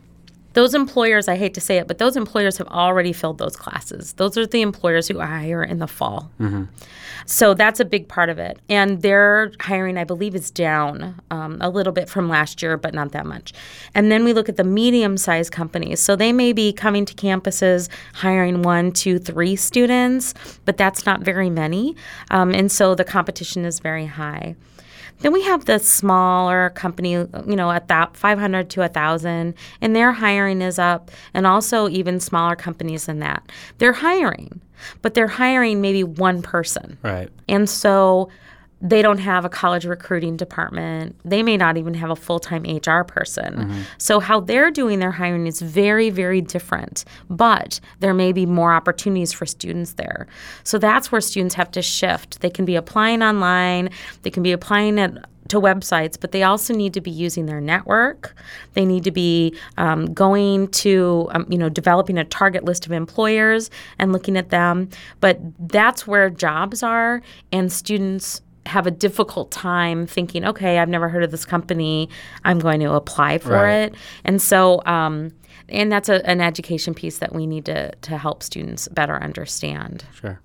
those 0.53 0.74
employers, 0.74 1.27
I 1.27 1.36
hate 1.36 1.53
to 1.53 1.62
say 1.62 1.77
it, 1.77 1.88
but 1.88 2.00
those 2.00 2.18
employers 2.18 2.58
have 2.58 2.68
already 2.68 3.13
filled 3.13 3.38
those 3.38 3.56
classes. 3.56 4.13
Those 4.13 4.38
are 4.38 4.48
the 4.48 4.62
employers 4.62 5.08
who 5.08 5.20
hire 5.20 5.63
in 5.63 5.79
the 5.79 5.88
fall. 5.88 6.32
So 7.25 7.53
that's 7.53 7.79
a 7.79 7.86
big 7.86 8.08
part 8.08 8.29
of 8.29 8.39
it. 8.39 8.58
And 8.70 9.03
their 9.03 9.51
hiring, 9.60 9.98
I 9.98 10.03
believe, 10.03 10.34
is 10.34 10.50
down 10.50 11.22
um, 11.29 11.60
a 11.62 11.70
little 11.70 11.94
bit 11.94 12.10
from 12.10 12.27
last 12.27 12.63
year, 12.63 12.77
but 12.77 12.96
not 12.96 13.12
that 13.12 13.27
much. 13.27 13.53
And 13.94 14.12
then 14.12 14.24
we 14.24 14.34
look 14.34 14.50
at 14.50 14.58
the 14.58 14.63
medium 14.63 15.18
sized 15.18 15.51
companies. 15.51 16.00
So 16.00 16.15
they 16.15 16.34
may 16.34 16.53
be 16.53 16.74
coming 16.74 17.06
to 17.06 17.13
campuses, 17.13 17.88
hiring 18.13 18.63
one, 18.63 18.91
two, 18.91 19.20
three 19.20 19.56
students, 19.56 20.34
but 20.65 20.77
that's 20.77 21.06
not 21.06 21.22
very 21.22 21.51
many. 21.51 21.96
Um, 22.32 22.56
and 22.56 22.72
so 22.72 22.96
the 22.96 23.03
competition 23.03 23.65
is 23.65 23.79
very 23.79 24.08
high. 24.08 24.56
Then 25.20 25.34
we 25.34 25.44
have 25.44 25.66
the 25.66 25.80
smaller 25.80 26.70
company, 26.72 27.12
you 27.12 27.56
know, 27.56 27.72
at 27.72 27.88
that 27.90 28.16
500 28.16 28.70
to 28.72 28.80
1,000, 28.82 29.54
and 29.82 29.96
their 29.96 30.12
hiring 30.12 30.62
is 30.62 30.80
up, 30.80 31.12
and 31.34 31.46
also 31.46 31.90
even 31.90 32.20
smaller 32.20 32.56
companies 32.56 33.06
than 33.06 33.20
that. 33.20 33.50
They're 33.80 33.94
hiring, 33.94 34.62
but 35.02 35.14
they're 35.14 35.28
hiring 35.28 35.82
maybe 35.82 36.04
one 36.04 36.42
person. 36.42 36.98
Right. 37.04 37.30
And 37.48 37.70
so 37.70 38.30
they 38.81 39.01
don't 39.01 39.17
have 39.17 39.45
a 39.45 39.50
college 39.50 39.86
recruiting 39.86 40.38
department. 40.38 41.15
They 41.25 41.43
may 41.43 41.57
not 41.57 41.77
even 41.77 41.93
have 41.95 42.09
a 42.09 42.15
full 42.15 42.39
time 42.39 42.63
HR 42.63 43.03
person. 43.03 43.53
So, 43.98 44.19
how 44.19 44.39
they're 44.39 44.71
doing 44.71 45.00
their 45.00 45.12
hiring 45.12 45.48
is 45.48 45.62
very, 45.62 46.09
very 46.09 46.41
different. 46.41 47.03
But 47.29 47.79
there 48.00 48.13
may 48.13 48.31
be 48.31 48.45
more 48.45 48.74
opportunities 48.74 49.33
for 49.33 49.45
students 49.45 49.93
there. 49.93 50.27
So, 50.63 50.77
that's 50.77 51.12
where 51.12 51.21
students 51.21 51.55
have 51.55 51.71
to 51.71 51.81
shift. 51.81 52.41
They 52.41 52.50
can 52.50 52.65
be 52.65 52.75
applying 52.75 53.21
online, 53.21 53.89
they 54.21 54.29
can 54.29 54.43
be 54.43 54.51
applying 54.51 55.00
at 55.00 55.25
to 55.50 55.59
websites, 55.59 56.15
but 56.19 56.31
they 56.31 56.43
also 56.43 56.74
need 56.74 56.93
to 56.93 57.01
be 57.01 57.12
using 57.12 57.48
their 57.48 57.59
network. 57.59 58.36
They 58.74 58.86
need 58.86 59.03
to 59.03 59.12
be 59.12 59.55
um, 59.77 60.13
going 60.13 60.67
to, 60.69 61.27
um, 61.31 61.48
you 61.50 61.57
know, 61.57 61.69
developing 61.69 62.17
a 62.17 62.24
target 62.24 62.63
list 62.63 62.86
of 62.86 62.91
employers 62.91 63.69
and 63.98 64.13
looking 64.13 64.38
at 64.38 64.50
them. 64.50 64.89
But 65.19 65.39
that's 65.59 66.05
where 66.05 66.29
jobs 66.29 66.83
are, 66.83 67.21
and 67.51 67.71
students 67.71 68.41
have 68.70 68.88
a 68.88 68.92
difficult 68.92 69.52
time 69.52 70.08
thinking, 70.08 70.46
okay, 70.46 70.80
I've 70.80 70.90
never 70.90 71.10
heard 71.10 71.24
of 71.24 71.32
this 71.32 71.46
company. 71.46 72.10
I'm 72.46 72.60
going 72.60 72.80
to 72.82 72.94
apply 72.94 73.40
for 73.40 73.52
Right. 73.52 73.74
it. 73.74 73.96
And 74.24 74.42
so, 74.42 74.82
um, 74.86 75.32
and 75.68 75.92
that's 75.92 76.10
a, 76.10 76.26
an 76.28 76.42
education 76.42 76.94
piece 76.94 77.18
that 77.20 77.34
we 77.34 77.46
need 77.46 77.66
to, 77.66 77.94
to 77.94 78.18
help 78.18 78.44
students 78.44 78.88
better 78.88 79.22
understand. 79.22 80.06
Sure. 80.14 80.40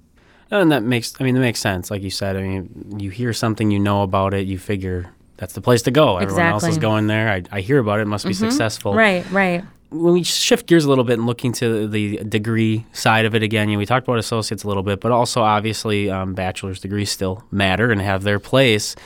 And 0.50 0.70
that 0.72 0.82
makes, 0.82 1.14
I 1.20 1.24
mean, 1.24 1.34
that 1.34 1.40
makes 1.40 1.60
sense. 1.60 1.90
Like 1.90 2.02
you 2.02 2.10
said, 2.10 2.36
I 2.36 2.42
mean, 2.42 2.96
you 2.98 3.10
hear 3.10 3.32
something, 3.32 3.70
you 3.70 3.78
know 3.78 4.02
about 4.02 4.34
it, 4.34 4.46
you 4.46 4.58
figure 4.58 5.10
that's 5.36 5.54
the 5.54 5.60
place 5.60 5.82
to 5.82 5.90
go. 5.90 6.18
Everyone 6.18 6.46
else 6.46 6.64
is 6.64 6.78
going 6.78 7.08
there. 7.08 7.28
I, 7.28 7.42
I 7.50 7.60
hear 7.60 7.78
about 7.78 7.98
it, 7.98 8.02
it 8.02 8.06
must 8.06 8.26
be 8.26 8.34
successful. 8.34 8.94
Right, 8.94 9.28
right. 9.30 9.64
When 9.94 10.12
we 10.12 10.22
shift 10.24 10.66
gears 10.66 10.84
a 10.84 10.88
little 10.88 11.04
bit 11.04 11.18
and 11.18 11.26
look 11.26 11.44
into 11.44 11.86
the 11.86 12.18
degree 12.18 12.84
side 12.92 13.26
of 13.26 13.34
it 13.36 13.44
again, 13.44 13.68
you 13.68 13.76
know, 13.76 13.78
we 13.78 13.86
talked 13.86 14.08
about 14.08 14.18
associates 14.18 14.64
a 14.64 14.68
little 14.68 14.82
bit, 14.82 15.00
but 15.00 15.12
also 15.12 15.40
obviously 15.42 16.10
um, 16.10 16.34
bachelor's 16.34 16.80
degrees 16.80 17.10
still 17.10 17.44
matter 17.52 17.92
and 17.92 18.00
have 18.00 18.24
their 18.24 18.40
place. 18.40 18.96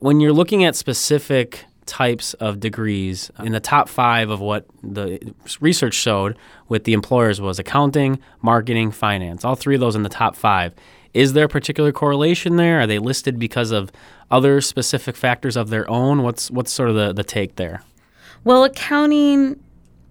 When 0.00 0.20
you're 0.20 0.34
looking 0.34 0.62
at 0.64 0.76
specific 0.76 1.64
types 1.86 2.34
of 2.34 2.60
degrees, 2.60 3.30
in 3.38 3.52
the 3.52 3.60
top 3.60 3.88
five 3.88 4.28
of 4.28 4.40
what 4.40 4.66
the 4.82 5.34
research 5.60 5.94
showed 5.94 6.36
with 6.68 6.84
the 6.84 6.92
employers 6.92 7.40
was 7.40 7.58
accounting, 7.58 8.18
marketing, 8.42 8.90
finance. 8.90 9.44
All 9.44 9.54
three 9.54 9.76
of 9.76 9.80
those 9.80 9.96
in 9.96 10.02
the 10.02 10.08
top 10.08 10.36
five. 10.36 10.74
Is 11.14 11.32
there 11.32 11.46
a 11.46 11.48
particular 11.48 11.92
correlation 11.92 12.56
there? 12.56 12.80
Are 12.80 12.86
they 12.86 12.98
listed 12.98 13.38
because 13.38 13.70
of 13.70 13.90
other 14.30 14.60
specific 14.60 15.16
factors 15.16 15.56
of 15.56 15.70
their 15.70 15.88
own? 15.88 16.22
What's 16.22 16.50
what's 16.50 16.72
sort 16.72 16.90
of 16.90 16.96
the, 16.96 17.14
the 17.14 17.24
take 17.24 17.56
there? 17.56 17.82
Well, 18.44 18.64
accounting, 18.64 19.58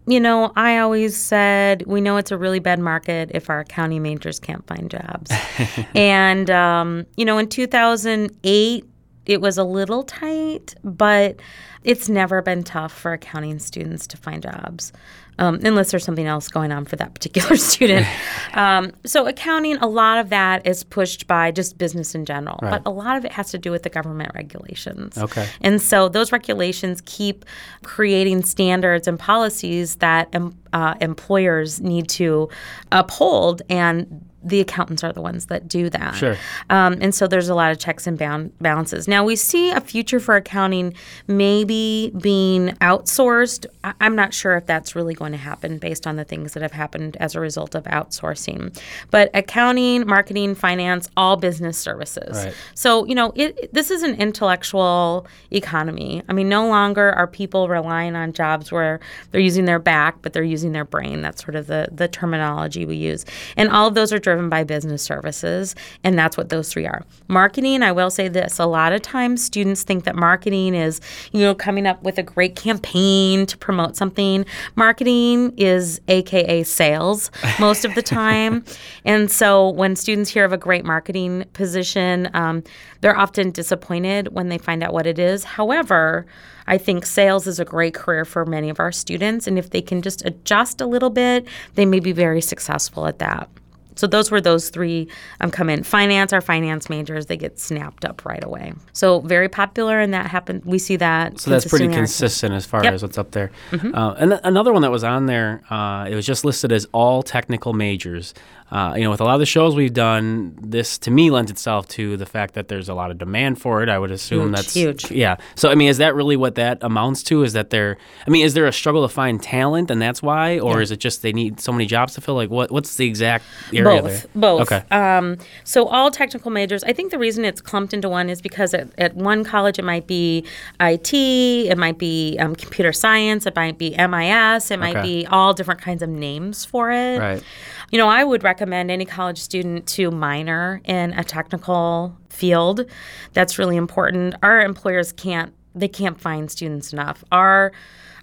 you 0.07 0.19
know, 0.19 0.51
I 0.55 0.79
always 0.79 1.15
said 1.15 1.83
we 1.87 2.01
know 2.01 2.17
it's 2.17 2.31
a 2.31 2.37
really 2.37 2.59
bad 2.59 2.79
market 2.79 3.31
if 3.33 3.49
our 3.49 3.63
county 3.63 3.99
majors 3.99 4.39
can't 4.39 4.65
find 4.67 4.89
jobs. 4.89 5.31
and, 5.95 6.49
um, 6.49 7.05
you 7.17 7.25
know, 7.25 7.37
in 7.37 7.47
2008, 7.47 8.85
it 9.25 9.41
was 9.41 9.57
a 9.57 9.63
little 9.63 10.03
tight, 10.03 10.75
but 10.83 11.39
it's 11.83 12.09
never 12.09 12.41
been 12.41 12.63
tough 12.63 12.91
for 12.93 13.13
accounting 13.13 13.59
students 13.59 14.07
to 14.07 14.17
find 14.17 14.41
jobs. 14.43 14.91
Um, 15.37 15.59
unless 15.65 15.91
there's 15.91 16.05
something 16.05 16.27
else 16.27 16.47
going 16.47 16.71
on 16.71 16.85
for 16.85 16.95
that 16.95 17.13
particular 17.13 17.57
student. 17.73 18.07
um, 18.53 18.91
so, 19.05 19.27
accounting, 19.27 19.75
a 19.77 19.85
lot 19.87 20.17
of 20.17 20.29
that 20.29 20.65
is 20.65 20.85
pushed 20.85 21.27
by 21.27 21.51
just 21.51 21.77
business 21.77 22.15
in 22.15 22.23
general, 22.25 22.57
Right. 22.61 22.71
but 22.81 22.89
a 22.89 22.93
lot 22.93 23.17
of 23.17 23.25
it 23.25 23.33
has 23.33 23.51
to 23.51 23.57
do 23.57 23.69
with 23.69 23.83
the 23.83 23.89
government 23.89 24.31
regulations. 24.33 25.17
Okay. 25.17 25.45
And 25.59 25.81
so 25.81 26.07
those 26.07 26.31
regulations 26.31 27.01
keep 27.05 27.43
creating 27.83 28.43
standards 28.43 29.09
and 29.09 29.19
policies 29.19 29.97
that 29.97 30.29
em- 30.31 30.57
uh, 30.71 30.95
employers 31.01 31.81
need 31.81 32.07
to 32.11 32.47
uphold, 32.93 33.61
and 33.69 34.24
the 34.45 34.59
accountants 34.59 35.03
are 35.03 35.11
the 35.11 35.21
ones 35.21 35.47
that 35.47 35.67
do 35.67 35.89
that. 35.89 36.15
Sure. 36.15 36.37
Um, 36.69 36.97
and 37.01 37.13
so 37.13 37.27
there's 37.27 37.49
a 37.49 37.55
lot 37.55 37.71
of 37.71 37.79
checks 37.79 38.05
and 38.05 38.17
bound 38.17 38.57
balances. 38.59 39.07
Now 39.07 39.23
we 39.25 39.35
see 39.35 39.71
a 39.71 39.81
future 39.81 40.19
for 40.19 40.35
accounting 40.35 40.93
maybe 41.27 42.11
being 42.21 42.69
outsourced. 42.81 43.65
I- 43.83 43.93
I'm 43.99 44.15
not 44.15 44.33
sure 44.33 44.55
if 44.55 44.65
that's 44.65 44.95
really 44.95 45.15
going 45.15 45.31
to 45.31 45.37
happen 45.37 45.79
based 45.79 46.05
on 46.05 46.15
the 46.15 46.23
things 46.23 46.53
that 46.53 46.61
have 46.61 46.73
happened 46.73 47.17
as 47.19 47.33
a 47.35 47.39
result 47.39 47.73
of 47.75 47.85
outsourcing. 47.85 48.77
But 49.09 49.31
accounting, 49.33 50.05
marketing, 50.05 50.53
finance, 50.55 51.09
all 51.17 51.37
business 51.37 51.77
services. 51.77 52.45
Right. 52.45 52.53
So, 52.75 53.05
you 53.05 53.15
know, 53.15 53.31
it, 53.35 53.73
this 53.73 53.89
is 53.89 54.03
an 54.03 54.15
intellectual 54.15 55.25
economy. 55.51 56.21
I 56.29 56.33
mean, 56.33 56.49
no 56.49 56.67
longer 56.67 57.11
are 57.13 57.27
people 57.27 57.67
relying 57.67 58.15
on 58.15 58.33
jobs 58.33 58.71
where 58.71 58.99
they're 59.31 59.41
using 59.41 59.65
their 59.65 59.79
back, 59.79 60.21
but 60.21 60.33
they're 60.33 60.43
using 60.43 60.71
their 60.73 60.85
brain. 60.85 61.21
That's 61.21 61.43
sort 61.43 61.55
of 61.55 61.67
the, 61.67 61.87
the 61.91 62.07
terminology 62.07 62.85
we 62.85 62.95
use. 62.97 63.25
And 63.57 63.69
all 63.69 63.87
of 63.87 63.95
those 63.95 64.11
are 64.13 64.19
driven 64.19 64.34
driven 64.35 64.49
by 64.49 64.65
business 64.65 65.01
services, 65.01 65.75
and 66.03 66.19
that's 66.19 66.35
what 66.35 66.49
those 66.49 66.71
three 66.71 66.85
are. 66.85 67.03
Marketing, 67.29 67.81
I 67.81 67.93
will 67.93 68.09
say 68.09 68.27
this 68.27 68.59
a 68.59 68.65
lot 68.65 68.91
of 68.91 69.01
times 69.01 69.41
students 69.41 69.83
think 69.83 70.03
that 70.03 70.15
marketing 70.15 70.75
is, 70.75 70.99
you 71.31 71.39
know, 71.39 71.55
coming 71.55 71.87
up 71.87 72.03
with 72.03 72.17
a 72.17 72.23
great 72.23 72.57
campaign 72.57 73.45
to 73.45 73.57
promote 73.57 73.95
something. 73.95 74.45
Marketing 74.75 75.53
is 75.55 76.01
AKA 76.09 76.63
sales 76.63 77.31
most 77.61 77.85
of 77.85 77.95
the 77.95 78.01
time. 78.01 78.65
and 79.05 79.31
so 79.31 79.69
when 79.69 79.95
students 79.95 80.29
hear 80.29 80.43
of 80.43 80.51
a 80.51 80.57
great 80.57 80.83
marketing 80.83 81.45
position, 81.53 82.29
um, 82.33 82.61
they're 82.99 83.17
often 83.17 83.51
disappointed 83.51 84.33
when 84.33 84.49
they 84.49 84.57
find 84.57 84.83
out 84.83 84.91
what 84.91 85.07
it 85.07 85.17
is. 85.17 85.45
However, 85.45 86.25
I 86.67 86.77
think 86.77 87.05
sales 87.05 87.47
is 87.47 87.59
a 87.59 87.65
great 87.65 87.93
career 87.93 88.25
for 88.25 88.45
many 88.45 88.69
of 88.69 88.79
our 88.79 88.91
students. 88.91 89.47
And 89.47 89.57
if 89.57 89.69
they 89.69 89.81
can 89.81 90.01
just 90.01 90.25
adjust 90.25 90.81
a 90.81 90.85
little 90.85 91.11
bit, 91.11 91.47
they 91.75 91.85
may 91.85 91.99
be 91.99 92.11
very 92.11 92.41
successful 92.41 93.05
at 93.07 93.19
that. 93.19 93.47
So 93.95 94.07
those 94.07 94.31
were 94.31 94.41
those 94.41 94.69
three 94.69 95.07
um, 95.41 95.51
come 95.51 95.69
in. 95.69 95.83
Finance, 95.83 96.33
our 96.33 96.41
finance 96.41 96.89
majors, 96.89 97.25
they 97.25 97.37
get 97.37 97.59
snapped 97.59 98.05
up 98.05 98.25
right 98.25 98.43
away. 98.43 98.73
So 98.93 99.21
very 99.21 99.49
popular, 99.49 99.99
and 99.99 100.13
that 100.13 100.27
happened. 100.27 100.63
We 100.65 100.79
see 100.79 100.95
that. 100.97 101.39
So 101.39 101.51
that's 101.51 101.67
pretty 101.67 101.87
consistent 101.87 102.53
as 102.53 102.65
far 102.65 102.83
yep. 102.83 102.93
as 102.93 103.01
what's 103.01 103.17
up 103.17 103.31
there. 103.31 103.51
Mm-hmm. 103.71 103.95
Uh, 103.95 104.13
and 104.13 104.31
th- 104.31 104.41
another 104.43 104.73
one 104.73 104.81
that 104.81 104.91
was 104.91 105.03
on 105.03 105.25
there, 105.25 105.61
uh, 105.69 106.07
it 106.09 106.15
was 106.15 106.25
just 106.25 106.45
listed 106.45 106.71
as 106.71 106.87
all 106.91 107.23
technical 107.23 107.73
majors 107.73 108.33
uh, 108.71 108.95
you 108.97 109.03
know, 109.03 109.11
with 109.11 109.21
a 109.21 109.23
lot 109.23 109.35
of 109.35 109.39
the 109.39 109.45
shows 109.45 109.75
we've 109.75 109.93
done, 109.93 110.57
this 110.59 110.97
to 110.97 111.11
me 111.11 111.29
lends 111.29 111.51
itself 111.51 111.87
to 111.87 112.17
the 112.17 112.25
fact 112.25 112.55
that 112.55 112.67
there's 112.67 112.89
a 112.89 112.95
lot 112.95 113.11
of 113.11 113.17
demand 113.19 113.61
for 113.61 113.83
it. 113.83 113.89
I 113.89 113.99
would 113.99 114.09
assume 114.09 114.47
huge, 114.47 114.55
that's 114.55 114.73
huge. 114.73 115.11
Yeah. 115.11 115.35
So 115.55 115.69
I 115.69 115.75
mean, 115.75 115.87
is 115.87 115.99
that 115.99 116.15
really 116.15 116.35
what 116.35 116.55
that 116.55 116.79
amounts 116.81 117.21
to? 117.23 117.43
Is 117.43 117.53
that 117.53 117.69
there? 117.69 117.97
I 118.25 118.29
mean, 118.31 118.43
is 118.43 118.55
there 118.55 118.65
a 118.65 118.73
struggle 118.73 119.07
to 119.07 119.13
find 119.13 119.41
talent, 119.41 119.91
and 119.91 120.01
that's 120.01 120.23
why, 120.23 120.57
or 120.57 120.77
yeah. 120.77 120.81
is 120.81 120.91
it 120.91 120.97
just 120.97 121.21
they 121.21 121.31
need 121.31 121.59
so 121.59 121.71
many 121.71 121.85
jobs 121.85 122.15
to 122.15 122.21
fill? 122.21 122.33
Like, 122.33 122.49
what 122.49 122.71
what's 122.71 122.95
the 122.95 123.05
exact 123.05 123.45
area 123.71 124.01
both, 124.01 124.11
there? 124.11 124.23
Both. 124.33 124.71
Okay. 124.71 124.83
Um, 124.89 125.37
so 125.63 125.85
all 125.85 126.09
technical 126.09 126.49
majors. 126.49 126.83
I 126.85 126.93
think 126.93 127.11
the 127.11 127.19
reason 127.19 127.45
it's 127.45 127.61
clumped 127.61 127.93
into 127.93 128.09
one 128.09 128.31
is 128.31 128.41
because 128.41 128.73
at, 128.73 128.87
at 128.97 129.15
one 129.15 129.43
college 129.43 129.77
it 129.77 129.85
might 129.85 130.07
be 130.07 130.43
IT, 130.79 131.13
it 131.13 131.77
might 131.77 131.99
be 131.99 132.35
um, 132.39 132.55
computer 132.55 132.91
science, 132.91 133.45
it 133.45 133.55
might 133.55 133.77
be 133.77 133.91
MIS, 133.91 134.71
it 134.71 134.79
might 134.79 134.97
okay. 134.97 135.05
be 135.05 135.27
all 135.27 135.53
different 135.53 135.81
kinds 135.81 136.01
of 136.01 136.09
names 136.09 136.65
for 136.65 136.91
it. 136.91 137.19
Right. 137.19 137.43
You 137.91 137.97
know, 137.97 138.07
I 138.07 138.23
would 138.23 138.43
recommend 138.43 138.91
any 138.91 139.05
college 139.05 139.39
student 139.39 139.87
to 139.89 140.11
minor 140.11 140.81
in 140.85 141.13
a 141.13 141.23
technical 141.23 142.17
field. 142.29 142.85
That's 143.33 143.57
really 143.57 143.77
important. 143.77 144.35
Our 144.43 144.61
employers 144.61 145.11
can't 145.11 145.53
they 145.77 145.87
can't 145.89 146.19
find 146.19 146.49
students 146.49 146.93
enough. 146.93 147.23
Our 147.33 147.73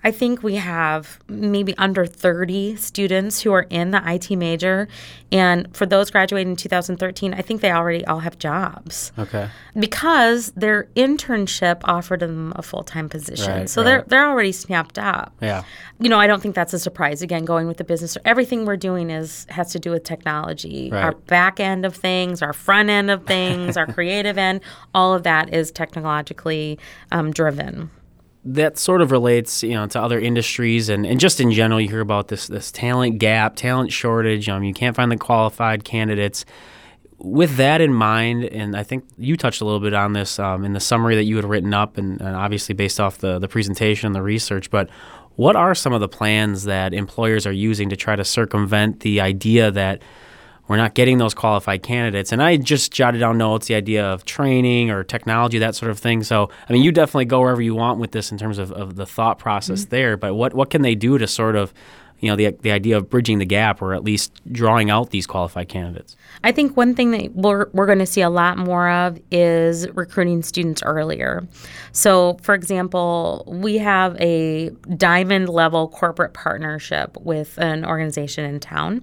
I 0.05 0.11
think 0.11 0.43
we 0.43 0.57
have 0.57 1.21
maybe 1.29 1.77
under 1.79 2.07
30 2.07 2.77
students 2.77 3.41
who 3.41 3.53
are 3.53 3.67
in 3.71 3.93
the 3.93 4.03
IT 4.05 4.37
major. 4.37 4.89
And 5.31 5.75
for 5.77 5.87
those 5.87 6.11
graduating 6.11 6.53
in 6.53 6.57
2013, 6.57 7.35
I 7.35 7.41
think 7.41 7.61
they 7.61 7.71
already 7.71 8.05
all 8.05 8.19
have 8.19 8.39
jobs. 8.39 9.13
Okay. 9.19 9.49
Because 9.79 10.51
their 10.57 10.89
internship 10.97 11.81
offered 11.85 12.21
them 12.21 12.53
a 12.57 12.63
full 12.63 12.83
time 12.83 13.09
position. 13.09 13.53
Right, 13.53 13.71
so 13.71 13.83
right. 13.83 13.87
they're 13.87 14.05
they're 14.09 14.29
already 14.29 14.53
snapped 14.53 14.99
up. 14.99 15.33
Yeah. 15.41 15.63
You 16.01 16.09
know, 16.09 16.19
I 16.19 16.27
don't 16.27 16.43
think 16.43 16.55
that's 16.55 16.75
a 16.75 16.79
surprise. 16.79 17.23
Again, 17.23 17.45
going 17.45 17.69
with 17.69 17.77
the 17.77 17.85
business, 17.85 18.19
everything 18.25 18.67
we're 18.67 18.77
doing 18.77 19.09
is 19.11 19.47
has 19.51 19.73
to 19.73 19.79
do 19.79 19.91
with 19.93 20.05
technology. 20.05 20.91
Right. 20.91 21.05
Our 21.05 21.13
back 21.13 21.61
end 21.61 21.87
of 21.87 21.95
things, 21.95 22.43
our 22.43 22.53
front 22.53 22.91
end 22.91 23.11
of 23.11 23.25
things, 23.25 23.77
our 23.77 23.87
creative 23.93 24.37
end, 24.37 24.61
all 24.95 25.15
of 25.15 25.23
that 25.23 25.55
is 25.55 25.71
technologically 25.71 26.79
um, 27.13 27.31
driven 27.31 27.91
that 28.45 28.77
sort 28.77 29.03
of 29.03 29.13
relates, 29.13 29.63
you 29.63 29.75
know, 29.75 29.87
to 29.87 30.01
other 30.01 30.19
industries 30.19 30.89
and, 30.89 31.07
and 31.07 31.21
just 31.21 31.41
in 31.41 31.53
general, 31.53 31.81
you 31.81 31.89
hear 31.89 32.01
about 32.01 32.29
this 32.29 32.49
this 32.49 32.73
talent 32.73 33.19
gap, 33.19 33.57
talent 33.57 33.93
shortage. 33.93 34.49
Um, 34.49 34.65
you 34.65 34.75
can't 34.75 34.97
find 34.97 35.11
the 35.13 35.17
qualified 35.17 35.85
candidates. 35.85 36.45
With 37.19 37.55
that 37.57 37.81
in 37.81 37.95
mind, 37.95 38.45
and 38.47 38.77
I 38.77 38.83
think 38.83 39.05
you 39.17 39.37
touched 39.37 39.61
a 39.61 39.65
little 39.65 39.79
bit 39.79 39.95
on 39.95 40.13
this 40.13 40.41
um, 40.41 40.65
in 40.65 40.73
the 40.73 40.81
summary 40.81 41.15
that 41.15 41.23
you 41.23 41.37
had 41.37 41.45
written 41.45 41.73
up, 41.73 41.97
and, 41.97 42.21
and 42.21 42.35
obviously 42.35 42.75
based 42.75 42.99
off 42.99 43.19
the 43.19 43.39
the 43.39 43.47
presentation 43.47 44.07
and 44.07 44.15
the 44.15 44.23
research. 44.23 44.71
But 44.71 44.91
what 45.37 45.55
are 45.55 45.75
some 45.75 45.93
of 45.93 46.01
the 46.01 46.09
plans 46.09 46.65
that 46.65 46.93
employers 46.93 47.47
are 47.47 47.53
using 47.53 47.91
to 47.91 47.97
try 47.97 48.17
to 48.17 48.25
circumvent 48.25 49.01
the 49.01 49.21
idea 49.21 49.71
that 49.71 50.03
we're 50.69 50.77
not 50.77 50.95
getting 50.95 51.19
those 51.19 51.35
qualified 51.35 51.83
candidates. 51.83 52.33
And 52.33 52.43
I 52.43 52.57
just 52.57 52.93
jotted 52.93 53.21
down 53.21 53.39
notes, 53.39 53.67
the 53.67 53.75
idea 53.75 54.05
of 54.05 54.25
training 54.25 54.91
or 54.91 55.03
technology, 55.03 55.59
that 55.59 55.75
sort 55.75 55.91
of 55.91 55.99
thing. 55.99 56.23
So, 56.23 56.51
I 56.69 56.73
mean, 56.73 56.83
you 56.83 56.93
definitely 56.93 57.25
go 57.25 57.41
wherever 57.41 57.61
you 57.61 57.75
want 57.75 57.99
with 57.99 58.13
this 58.13 58.31
in 58.31 58.39
terms 58.39 58.59
of, 58.59 58.71
of 58.73 58.97
the 58.97 59.07
thought 59.07 59.39
process 59.39 59.83
mm-hmm. 59.83 59.91
there. 59.91 60.17
But 60.17 60.35
what, 60.35 60.55
what 60.55 60.71
can 60.71 60.83
they 60.83 60.95
do 60.95 61.19
to 61.19 61.27
sort 61.27 61.57
of 61.57 61.75
you 62.23 62.31
know 62.31 62.37
the 62.37 62.57
the 62.63 62.71
idea 62.71 62.97
of 62.97 63.11
bridging 63.11 63.39
the 63.39 63.45
gap 63.45 63.83
or 63.83 63.93
at 63.93 64.05
least 64.05 64.41
drawing 64.51 64.91
out 64.91 65.11
these 65.11 65.27
qualified 65.27 65.69
candidates. 65.69 66.17
I 66.45 66.53
think 66.53 66.77
one 66.77 66.95
thing 66.95 67.11
that 67.11 67.35
we're 67.35 67.67
we're 67.73 67.87
going 67.87 67.99
to 67.99 68.07
see 68.07 68.23
a 68.23 68.31
lot 68.31 68.57
more 68.57 68.89
of 68.89 69.21
is 69.33 69.89
recruiting 69.91 70.43
students 70.43 70.83
earlier. 70.85 71.47
So, 71.91 72.39
for 72.41 72.55
example, 72.55 73.45
we 73.49 73.77
have 73.79 74.17
a 74.21 74.71
diamond 74.97 75.49
level 75.49 75.89
corporate 75.89 76.33
partnership 76.33 77.17
with 77.21 77.59
an 77.59 77.85
organization 77.85 78.45
in 78.45 78.61
town, 78.61 79.03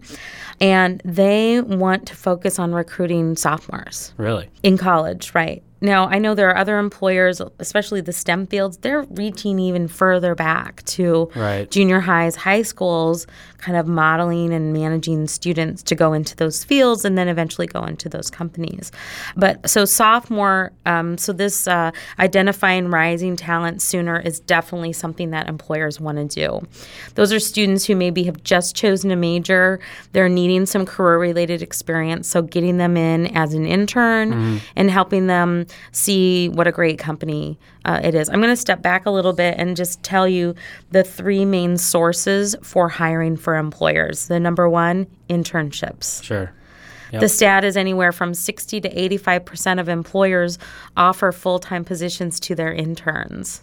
and 0.61 1.01
they 1.03 1.59
want 1.59 2.07
to 2.07 2.15
focus 2.15 2.57
on 2.57 2.73
recruiting 2.73 3.35
sophomores. 3.35 4.13
Really? 4.17 4.49
In 4.63 4.77
college, 4.77 5.35
right? 5.35 5.61
Now, 5.81 6.07
I 6.07 6.19
know 6.19 6.35
there 6.35 6.49
are 6.49 6.57
other 6.57 6.77
employers, 6.77 7.41
especially 7.59 8.01
the 8.01 8.13
STEM 8.13 8.47
fields, 8.47 8.77
they're 8.77 9.03
reaching 9.03 9.59
even 9.59 9.87
further 9.87 10.35
back 10.35 10.83
to 10.85 11.29
right. 11.35 11.69
junior 11.69 11.99
highs, 11.99 12.35
high 12.35 12.61
schools, 12.63 13.27
kind 13.59 13.77
of 13.77 13.87
modeling 13.87 14.53
and 14.53 14.73
managing 14.73 15.27
students 15.27 15.83
to 15.83 15.95
go 15.95 16.13
into 16.13 16.35
those 16.35 16.63
fields 16.63 17.05
and 17.05 17.17
then 17.17 17.27
eventually 17.27 17.67
go 17.67 17.83
into 17.83 18.09
those 18.09 18.29
companies. 18.29 18.91
But 19.35 19.69
so, 19.69 19.85
sophomore, 19.85 20.71
um, 20.85 21.17
so 21.17 21.33
this 21.33 21.67
uh, 21.67 21.91
identifying 22.19 22.89
rising 22.89 23.35
talent 23.35 23.81
sooner 23.81 24.19
is 24.19 24.39
definitely 24.39 24.93
something 24.93 25.31
that 25.31 25.47
employers 25.47 25.99
want 25.99 26.17
to 26.17 26.25
do. 26.25 26.67
Those 27.15 27.33
are 27.33 27.39
students 27.39 27.85
who 27.85 27.95
maybe 27.95 28.23
have 28.23 28.41
just 28.43 28.75
chosen 28.75 29.11
a 29.11 29.15
major, 29.15 29.79
they're 30.13 30.29
needing 30.29 30.65
some 30.65 30.85
career 30.85 31.19
related 31.19 31.61
experience. 31.61 32.27
So, 32.27 32.41
getting 32.41 32.77
them 32.77 32.97
in 32.97 33.27
as 33.35 33.53
an 33.53 33.65
intern 33.65 34.31
mm-hmm. 34.31 34.57
and 34.75 34.89
helping 34.89 35.27
them 35.27 35.65
see 35.91 36.49
what 36.49 36.67
a 36.67 36.71
great 36.71 36.99
company 36.99 37.59
uh, 37.85 37.99
it 38.03 38.15
is. 38.15 38.29
I'm 38.29 38.41
going 38.41 38.53
to 38.53 38.57
step 38.57 38.81
back 38.81 39.05
a 39.05 39.11
little 39.11 39.33
bit 39.33 39.55
and 39.57 39.75
just 39.75 40.01
tell 40.03 40.27
you 40.27 40.55
the 40.91 41.03
three 41.03 41.45
main 41.45 41.77
sources 41.77 42.55
for 42.61 42.89
hiring 42.89 43.37
for 43.37 43.55
employers. 43.55 44.27
The 44.27 44.39
number 44.39 44.69
one, 44.69 45.07
internships. 45.29 46.23
Sure. 46.23 46.53
Yep. 47.11 47.21
The 47.21 47.29
stat 47.29 47.63
is 47.63 47.75
anywhere 47.75 48.11
from 48.11 48.33
60 48.33 48.81
to 48.81 48.89
85% 48.89 49.79
of 49.79 49.89
employers 49.89 50.59
offer 50.95 51.31
full 51.31 51.59
time 51.59 51.83
positions 51.83 52.39
to 52.41 52.55
their 52.55 52.71
interns. 52.71 53.61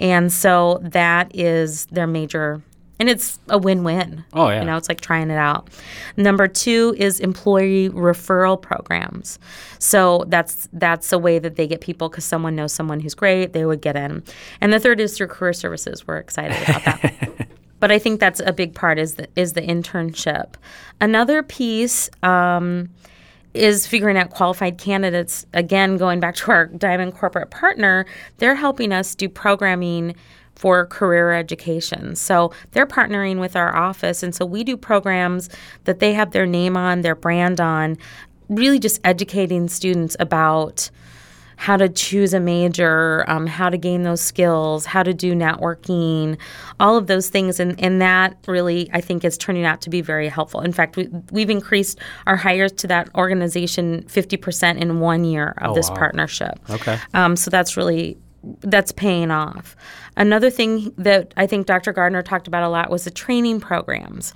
And 0.00 0.32
so 0.32 0.80
that 0.82 1.30
is 1.34 1.86
their 1.86 2.06
major 2.06 2.62
and 2.98 3.08
it's 3.08 3.38
a 3.48 3.58
win-win. 3.58 4.24
Oh 4.32 4.48
yeah, 4.48 4.60
you 4.60 4.66
know, 4.66 4.76
it's 4.76 4.88
like 4.88 5.00
trying 5.00 5.30
it 5.30 5.38
out. 5.38 5.68
Number 6.16 6.48
two 6.48 6.94
is 6.98 7.20
employee 7.20 7.90
referral 7.90 8.60
programs. 8.60 9.38
So 9.78 10.24
that's 10.28 10.68
that's 10.72 11.12
a 11.12 11.18
way 11.18 11.38
that 11.38 11.56
they 11.56 11.66
get 11.66 11.80
people 11.80 12.08
because 12.08 12.24
someone 12.24 12.56
knows 12.56 12.72
someone 12.72 13.00
who's 13.00 13.14
great, 13.14 13.52
they 13.52 13.64
would 13.64 13.80
get 13.80 13.96
in. 13.96 14.22
And 14.60 14.72
the 14.72 14.80
third 14.80 15.00
is 15.00 15.16
through 15.16 15.28
career 15.28 15.52
services. 15.52 16.06
We're 16.06 16.18
excited 16.18 16.56
about 16.62 16.84
that. 16.84 17.48
but 17.80 17.92
I 17.92 17.98
think 17.98 18.20
that's 18.20 18.40
a 18.40 18.52
big 18.52 18.74
part 18.74 18.98
is 18.98 19.14
the 19.14 19.28
is 19.36 19.52
the 19.52 19.62
internship. 19.62 20.54
Another 21.00 21.42
piece. 21.42 22.10
Um, 22.22 22.90
is 23.54 23.86
figuring 23.86 24.16
out 24.16 24.30
qualified 24.30 24.78
candidates. 24.78 25.46
Again, 25.52 25.96
going 25.96 26.20
back 26.20 26.34
to 26.36 26.50
our 26.50 26.66
Diamond 26.66 27.14
corporate 27.14 27.50
partner, 27.50 28.06
they're 28.36 28.54
helping 28.54 28.92
us 28.92 29.14
do 29.14 29.28
programming 29.28 30.14
for 30.58 30.86
career 30.86 31.32
education. 31.32 32.16
So 32.16 32.52
they're 32.72 32.84
partnering 32.84 33.38
with 33.38 33.54
our 33.54 33.76
office. 33.76 34.24
And 34.24 34.34
so 34.34 34.44
we 34.44 34.64
do 34.64 34.76
programs 34.76 35.48
that 35.84 36.00
they 36.00 36.12
have 36.14 36.32
their 36.32 36.46
name 36.46 36.76
on, 36.76 37.02
their 37.02 37.14
brand 37.14 37.60
on, 37.60 37.96
really 38.48 38.80
just 38.80 39.00
educating 39.04 39.68
students 39.68 40.16
about 40.18 40.90
how 41.58 41.76
to 41.76 41.88
choose 41.88 42.34
a 42.34 42.40
major, 42.40 43.24
um, 43.28 43.46
how 43.46 43.68
to 43.68 43.76
gain 43.76 44.02
those 44.02 44.20
skills, 44.20 44.84
how 44.84 45.04
to 45.04 45.14
do 45.14 45.32
networking, 45.32 46.36
all 46.80 46.96
of 46.96 47.06
those 47.06 47.28
things. 47.28 47.60
And, 47.60 47.78
and 47.80 48.02
that 48.02 48.36
really, 48.48 48.90
I 48.92 49.00
think, 49.00 49.24
is 49.24 49.38
turning 49.38 49.64
out 49.64 49.80
to 49.82 49.90
be 49.90 50.00
very 50.00 50.28
helpful. 50.28 50.60
In 50.60 50.72
fact, 50.72 50.96
we, 50.96 51.08
we've 51.30 51.50
increased 51.50 52.00
our 52.26 52.36
hires 52.36 52.72
to 52.72 52.88
that 52.88 53.14
organization 53.14 54.02
50% 54.04 54.78
in 54.78 54.98
one 54.98 55.24
year 55.24 55.54
of 55.58 55.70
oh, 55.70 55.74
this 55.74 55.88
wow. 55.90 55.96
partnership. 55.96 56.58
Okay. 56.68 56.98
Um, 57.14 57.36
so 57.36 57.48
that's 57.48 57.76
really 57.76 58.18
that's 58.60 58.92
paying 58.92 59.30
off. 59.30 59.76
Another 60.16 60.50
thing 60.50 60.92
that 60.98 61.32
I 61.36 61.46
think 61.46 61.66
Dr. 61.66 61.92
Gardner 61.92 62.22
talked 62.22 62.48
about 62.48 62.62
a 62.62 62.68
lot 62.68 62.90
was 62.90 63.04
the 63.04 63.10
training 63.10 63.60
programs. 63.60 64.34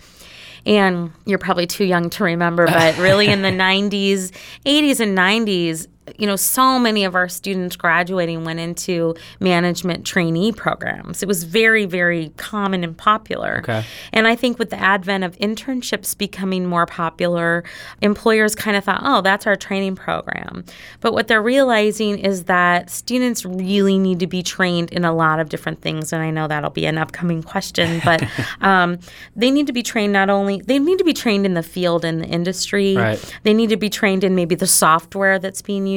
And 0.64 1.10
you're 1.26 1.38
probably 1.38 1.66
too 1.66 1.84
young 1.84 2.08
to 2.10 2.24
remember, 2.24 2.66
but 2.66 2.96
really 2.98 3.26
in 3.26 3.42
the 3.42 3.48
90s, 3.50 4.30
80s, 4.64 5.00
and 5.00 5.18
90s, 5.18 5.88
you 6.18 6.26
know, 6.26 6.34
so 6.36 6.78
many 6.80 7.04
of 7.04 7.14
our 7.14 7.28
students 7.28 7.76
graduating 7.76 8.44
went 8.44 8.58
into 8.58 9.14
management 9.38 10.04
trainee 10.04 10.50
programs. 10.50 11.22
It 11.22 11.28
was 11.28 11.44
very, 11.44 11.84
very 11.84 12.30
common 12.36 12.82
and 12.82 12.96
popular. 12.96 13.58
Okay. 13.58 13.84
And 14.12 14.26
I 14.26 14.34
think 14.34 14.58
with 14.58 14.70
the 14.70 14.80
advent 14.80 15.22
of 15.22 15.36
internships 15.38 16.18
becoming 16.18 16.66
more 16.66 16.86
popular, 16.86 17.62
employers 18.00 18.56
kind 18.56 18.76
of 18.76 18.82
thought, 18.84 19.00
oh, 19.04 19.20
that's 19.20 19.46
our 19.46 19.54
training 19.54 19.94
program. 19.94 20.64
But 21.00 21.12
what 21.12 21.28
they're 21.28 21.42
realizing 21.42 22.18
is 22.18 22.44
that 22.44 22.90
students 22.90 23.44
really 23.44 23.96
need 23.96 24.18
to 24.20 24.26
be 24.26 24.42
trained 24.42 24.90
in 24.92 25.04
a 25.04 25.12
lot 25.14 25.38
of 25.38 25.50
different 25.50 25.82
things. 25.82 26.12
And 26.12 26.20
I 26.20 26.30
know 26.30 26.48
that'll 26.48 26.70
be 26.70 26.86
an 26.86 26.98
upcoming 26.98 27.44
question, 27.44 28.00
but 28.04 28.24
um, 28.60 28.98
they 29.36 29.52
need 29.52 29.68
to 29.68 29.72
be 29.72 29.84
trained 29.84 30.12
not 30.12 30.30
only, 30.30 30.62
they 30.62 30.80
need 30.80 30.98
to 30.98 31.04
be 31.04 31.14
trained 31.14 31.46
in 31.46 31.54
the 31.54 31.62
field 31.62 32.04
and 32.04 32.20
the 32.20 32.26
industry, 32.26 32.96
Right. 32.96 33.38
they 33.44 33.54
need 33.54 33.70
to 33.70 33.76
be 33.76 33.88
trained 33.88 34.24
in 34.24 34.34
maybe 34.34 34.56
the 34.56 34.66
software 34.66 35.38
that's 35.38 35.62
being 35.62 35.86
used. 35.86 35.91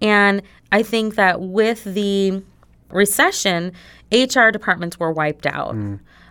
And 0.00 0.42
I 0.72 0.82
think 0.82 1.14
that 1.16 1.40
with 1.40 1.84
the 1.84 2.42
recession, 2.90 3.72
HR 4.12 4.50
departments 4.50 4.98
were 4.98 5.12
wiped 5.12 5.46
out, 5.46 5.74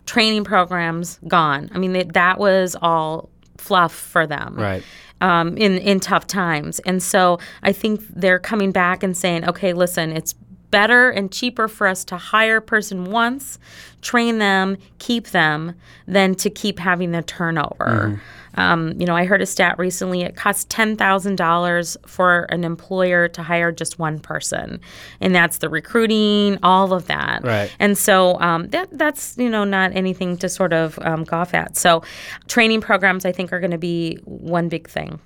training 0.06 0.44
programs 0.44 1.20
gone. 1.28 1.70
I 1.74 1.78
mean, 1.78 1.94
they, 1.94 2.04
that 2.04 2.40
was 2.40 2.76
all 2.82 3.30
fluff 3.58 3.94
for 3.94 4.26
them. 4.26 4.56
Right. 4.56 4.84
Um, 5.22 5.58
in 5.58 5.78
in 5.80 6.00
tough 6.00 6.28
times, 6.28 6.80
and 6.86 7.04
so 7.04 7.40
I 7.62 7.74
think 7.74 8.00
they're 8.08 8.40
coming 8.40 8.72
back 8.72 9.04
and 9.04 9.18
saying, 9.18 9.50
okay, 9.50 9.74
listen, 9.74 10.16
it's 10.16 10.34
better 10.72 11.10
and 11.10 11.32
cheaper 11.32 11.68
for 11.68 11.88
us 11.88 12.04
to 12.06 12.18
hire 12.18 12.58
a 12.58 12.62
person 12.62 13.06
once, 13.06 13.60
train 14.02 14.40
them, 14.40 14.78
keep 15.00 15.28
them, 15.28 15.76
than 16.08 16.36
to 16.36 16.50
keep 16.50 16.80
having 16.80 17.12
the 17.12 17.22
turnover. 17.22 18.22
Um, 18.56 19.00
you 19.00 19.06
know, 19.06 19.16
I 19.16 19.26
heard 19.26 19.42
a 19.42 19.46
stat 19.46 19.78
recently. 19.78 20.22
It 20.22 20.36
costs 20.36 20.66
ten 20.66 20.98
thousand 20.98 21.38
dollars 21.38 21.96
for 22.06 22.44
an 22.50 22.64
employer 22.64 23.28
to 23.30 23.44
hire 23.44 23.72
just 23.72 24.00
one 24.00 24.20
person, 24.20 24.82
and 25.22 25.34
that's 25.34 25.60
the 25.60 25.70
recruiting, 25.70 26.58
all 26.64 26.92
of 26.92 27.08
that. 27.08 27.44
Right. 27.44 27.74
And 27.80 27.98
so 27.98 28.40
um, 28.42 28.68
that 28.70 28.90
that's 28.92 29.38
you 29.38 29.50
know 29.50 29.64
not 29.64 29.96
anything 29.96 30.36
to 30.38 30.50
sort 30.50 30.74
of 30.74 31.00
um, 31.04 31.26
scoff 31.26 31.54
at. 31.54 31.78
So 31.78 32.04
training 32.48 32.82
programs, 32.82 33.24
I 33.24 33.32
think, 33.32 33.54
are 33.54 33.60
going 33.60 33.72
to 33.72 33.78
be 33.78 34.16
one 34.26 34.68
big 34.68 34.90
thing. 34.90 35.20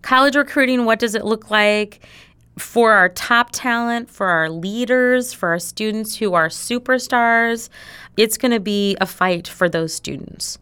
College 0.00 0.34
recruiting, 0.34 0.84
what 0.84 0.98
does 0.98 1.14
it 1.14 1.24
look 1.24 1.50
like? 1.50 2.00
For 2.58 2.92
our 2.92 3.08
top 3.08 3.50
talent, 3.52 4.10
for 4.10 4.26
our 4.26 4.50
leaders, 4.50 5.32
for 5.32 5.48
our 5.50 5.58
students 5.58 6.16
who 6.16 6.34
are 6.34 6.48
superstars, 6.48 7.68
it's 8.16 8.36
going 8.36 8.52
to 8.52 8.60
be 8.60 8.96
a 9.00 9.06
fight 9.06 9.48
for 9.48 9.68
those 9.68 9.94
students. 9.94 10.58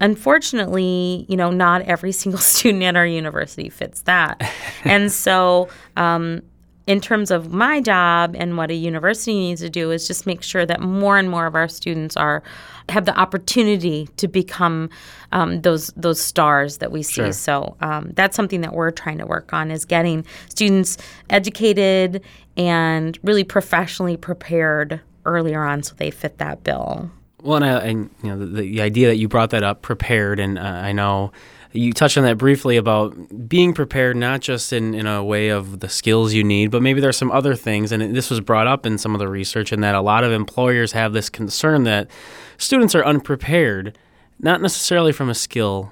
Unfortunately, 0.00 1.26
you 1.28 1.36
know, 1.36 1.50
not 1.50 1.82
every 1.82 2.12
single 2.22 2.40
student 2.40 2.82
at 2.82 2.96
our 2.96 3.06
university 3.06 3.68
fits 3.68 4.02
that. 4.02 4.42
and 4.84 5.10
so, 5.10 5.68
um, 5.96 6.42
in 6.86 7.00
terms 7.00 7.30
of 7.30 7.52
my 7.52 7.80
job 7.80 8.34
and 8.36 8.56
what 8.56 8.70
a 8.70 8.74
university 8.74 9.34
needs 9.34 9.60
to 9.60 9.70
do 9.70 9.90
is 9.90 10.06
just 10.06 10.26
make 10.26 10.42
sure 10.42 10.66
that 10.66 10.80
more 10.80 11.16
and 11.18 11.30
more 11.30 11.46
of 11.46 11.54
our 11.54 11.68
students 11.68 12.16
are 12.16 12.42
have 12.88 13.04
the 13.04 13.16
opportunity 13.16 14.08
to 14.16 14.26
become 14.26 14.90
um, 15.30 15.60
those 15.62 15.88
those 15.96 16.20
stars 16.20 16.78
that 16.78 16.90
we 16.90 17.02
see. 17.02 17.14
Sure. 17.14 17.32
So 17.32 17.76
um, 17.80 18.10
that's 18.14 18.34
something 18.34 18.60
that 18.62 18.74
we're 18.74 18.90
trying 18.90 19.18
to 19.18 19.26
work 19.26 19.52
on 19.52 19.70
is 19.70 19.84
getting 19.84 20.24
students 20.48 20.98
educated 21.30 22.22
and 22.56 23.18
really 23.22 23.44
professionally 23.44 24.16
prepared 24.16 25.00
earlier 25.24 25.62
on 25.62 25.82
so 25.82 25.94
they 25.96 26.10
fit 26.10 26.38
that 26.38 26.64
bill. 26.64 27.10
Well, 27.42 27.56
and, 27.56 27.64
I, 27.64 27.78
and 27.80 28.10
you 28.22 28.30
know 28.30 28.38
the, 28.38 28.46
the 28.46 28.80
idea 28.80 29.08
that 29.08 29.16
you 29.16 29.28
brought 29.28 29.50
that 29.50 29.62
up, 29.62 29.82
prepared, 29.82 30.38
and 30.38 30.58
uh, 30.58 30.62
I 30.62 30.92
know 30.92 31.32
you 31.72 31.92
touched 31.92 32.18
on 32.18 32.24
that 32.24 32.38
briefly 32.38 32.76
about 32.76 33.14
being 33.48 33.72
prepared, 33.72 34.16
not 34.16 34.40
just 34.40 34.72
in, 34.72 34.94
in 34.94 35.06
a 35.06 35.24
way 35.24 35.48
of 35.48 35.80
the 35.80 35.88
skills 35.88 36.32
you 36.34 36.44
need, 36.44 36.70
but 36.70 36.82
maybe 36.82 37.00
there's 37.00 37.16
some 37.16 37.30
other 37.32 37.54
things. 37.54 37.92
And 37.92 38.02
it- 38.02 38.12
this 38.14 38.30
was 38.30 38.40
brought 38.40 38.66
up 38.66 38.84
in 38.86 38.98
some 38.98 39.14
of 39.14 39.18
the 39.18 39.28
research, 39.28 39.72
and 39.72 39.82
that 39.82 39.94
a 39.94 40.00
lot 40.00 40.24
of 40.24 40.32
employers 40.32 40.92
have 40.92 41.12
this 41.12 41.28
concern 41.30 41.84
that 41.84 42.08
students 42.58 42.94
are 42.94 43.04
unprepared, 43.04 43.96
not 44.38 44.60
necessarily 44.60 45.12
from 45.12 45.28
a 45.30 45.34
skill 45.34 45.90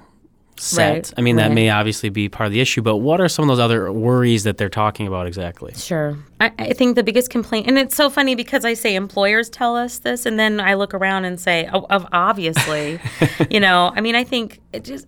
set. 0.57 0.93
Right, 0.93 1.13
I 1.17 1.21
mean, 1.21 1.37
that 1.37 1.51
may 1.51 1.69
obviously 1.71 2.09
be 2.09 2.29
part 2.29 2.45
of 2.45 2.53
the 2.53 2.59
issue, 2.61 2.83
but 2.83 2.97
what 2.97 3.19
are 3.19 3.27
some 3.27 3.43
of 3.43 3.47
those 3.57 3.63
other 3.63 3.91
worries 3.91 4.43
that 4.43 4.57
they're 4.59 4.69
talking 4.69 5.07
about 5.07 5.25
exactly? 5.25 5.73
Sure. 5.73 6.15
I, 6.39 6.51
I 6.59 6.73
think 6.73 6.95
the 6.95 7.03
biggest 7.03 7.31
complaint, 7.31 7.67
and 7.67 7.79
it's 7.79 7.95
so 7.95 8.11
funny 8.11 8.35
because 8.35 8.63
I 8.63 8.75
say 8.75 8.93
employers 8.93 9.49
tell 9.49 9.75
us 9.75 9.97
this, 9.99 10.27
and 10.27 10.37
then 10.37 10.59
I 10.59 10.75
look 10.75 10.93
around 10.93 11.25
and 11.25 11.39
say, 11.39 11.67
oh, 11.73 11.87
of 11.89 12.05
obviously, 12.11 12.99
you 13.49 13.59
know, 13.59 13.91
I 13.95 14.01
mean, 14.01 14.13
I 14.15 14.23
think 14.23 14.59
it 14.71 14.83
just, 14.83 15.07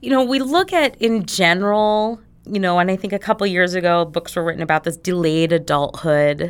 you 0.00 0.10
know, 0.10 0.24
we 0.24 0.38
look 0.38 0.72
at 0.72 1.00
in 1.00 1.26
general, 1.26 2.20
you 2.44 2.60
know, 2.60 2.78
and 2.78 2.90
I 2.90 2.96
think 2.96 3.12
a 3.12 3.18
couple 3.18 3.46
years 3.46 3.74
ago, 3.74 4.04
books 4.04 4.36
were 4.36 4.44
written 4.44 4.62
about 4.62 4.84
this 4.84 4.96
delayed 4.96 5.52
adulthood. 5.52 6.40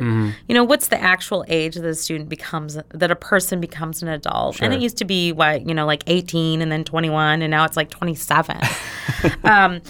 You 0.47 0.53
know, 0.53 0.63
what's 0.63 0.89
the 0.89 1.01
actual 1.01 1.43
age 1.47 1.75
that 1.75 1.85
a 1.85 1.95
student 1.95 2.29
becomes, 2.29 2.77
that 2.89 3.11
a 3.11 3.15
person 3.15 3.59
becomes 3.59 4.01
an 4.03 4.07
adult? 4.09 4.61
And 4.61 4.73
it 4.73 4.81
used 4.81 4.97
to 4.97 5.05
be 5.05 5.31
what, 5.31 5.67
you 5.67 5.73
know, 5.73 5.85
like 5.85 6.03
18 6.07 6.61
and 6.61 6.71
then 6.71 6.83
21, 6.83 7.41
and 7.41 7.49
now 7.49 7.65
it's 7.65 7.77
like 7.77 7.89
27. 7.89 8.59
um, 9.43 9.81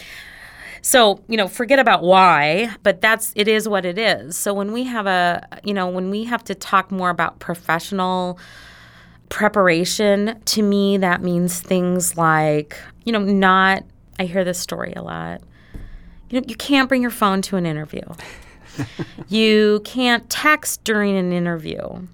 so, 0.81 1.21
you 1.27 1.35
know, 1.35 1.49
forget 1.49 1.79
about 1.79 2.03
why, 2.03 2.73
but 2.83 3.01
that's 3.01 3.33
it 3.35 3.49
is 3.49 3.67
what 3.67 3.85
it 3.85 3.97
is. 3.97 4.37
So 4.37 4.53
when 4.53 4.71
we 4.71 4.83
have 4.83 5.05
a, 5.05 5.45
you 5.63 5.73
know, 5.73 5.89
when 5.89 6.09
we 6.09 6.23
have 6.23 6.43
to 6.45 6.55
talk 6.55 6.91
more 6.91 7.09
about 7.09 7.39
professional 7.39 8.39
preparation, 9.27 10.39
to 10.45 10.61
me 10.61 10.95
that 10.97 11.21
means 11.21 11.59
things 11.59 12.15
like, 12.15 12.79
you 13.07 13.13
know, 13.13 13.19
not 13.19 13.85
I 14.19 14.25
hear 14.25 14.43
this 14.43 14.59
story 14.59 14.91
a 14.95 15.01
lot. 15.01 15.41
You 16.29 16.41
know, 16.41 16.45
you 16.45 16.55
can't 16.55 16.89
bring 16.89 17.01
your 17.01 17.11
phone 17.11 17.41
to 17.43 17.55
an 17.55 17.65
interview. 17.65 18.01
you 19.29 19.81
can't 19.85 20.29
text 20.29 20.83
during 20.83 21.15
an 21.17 21.31
interview. 21.31 22.05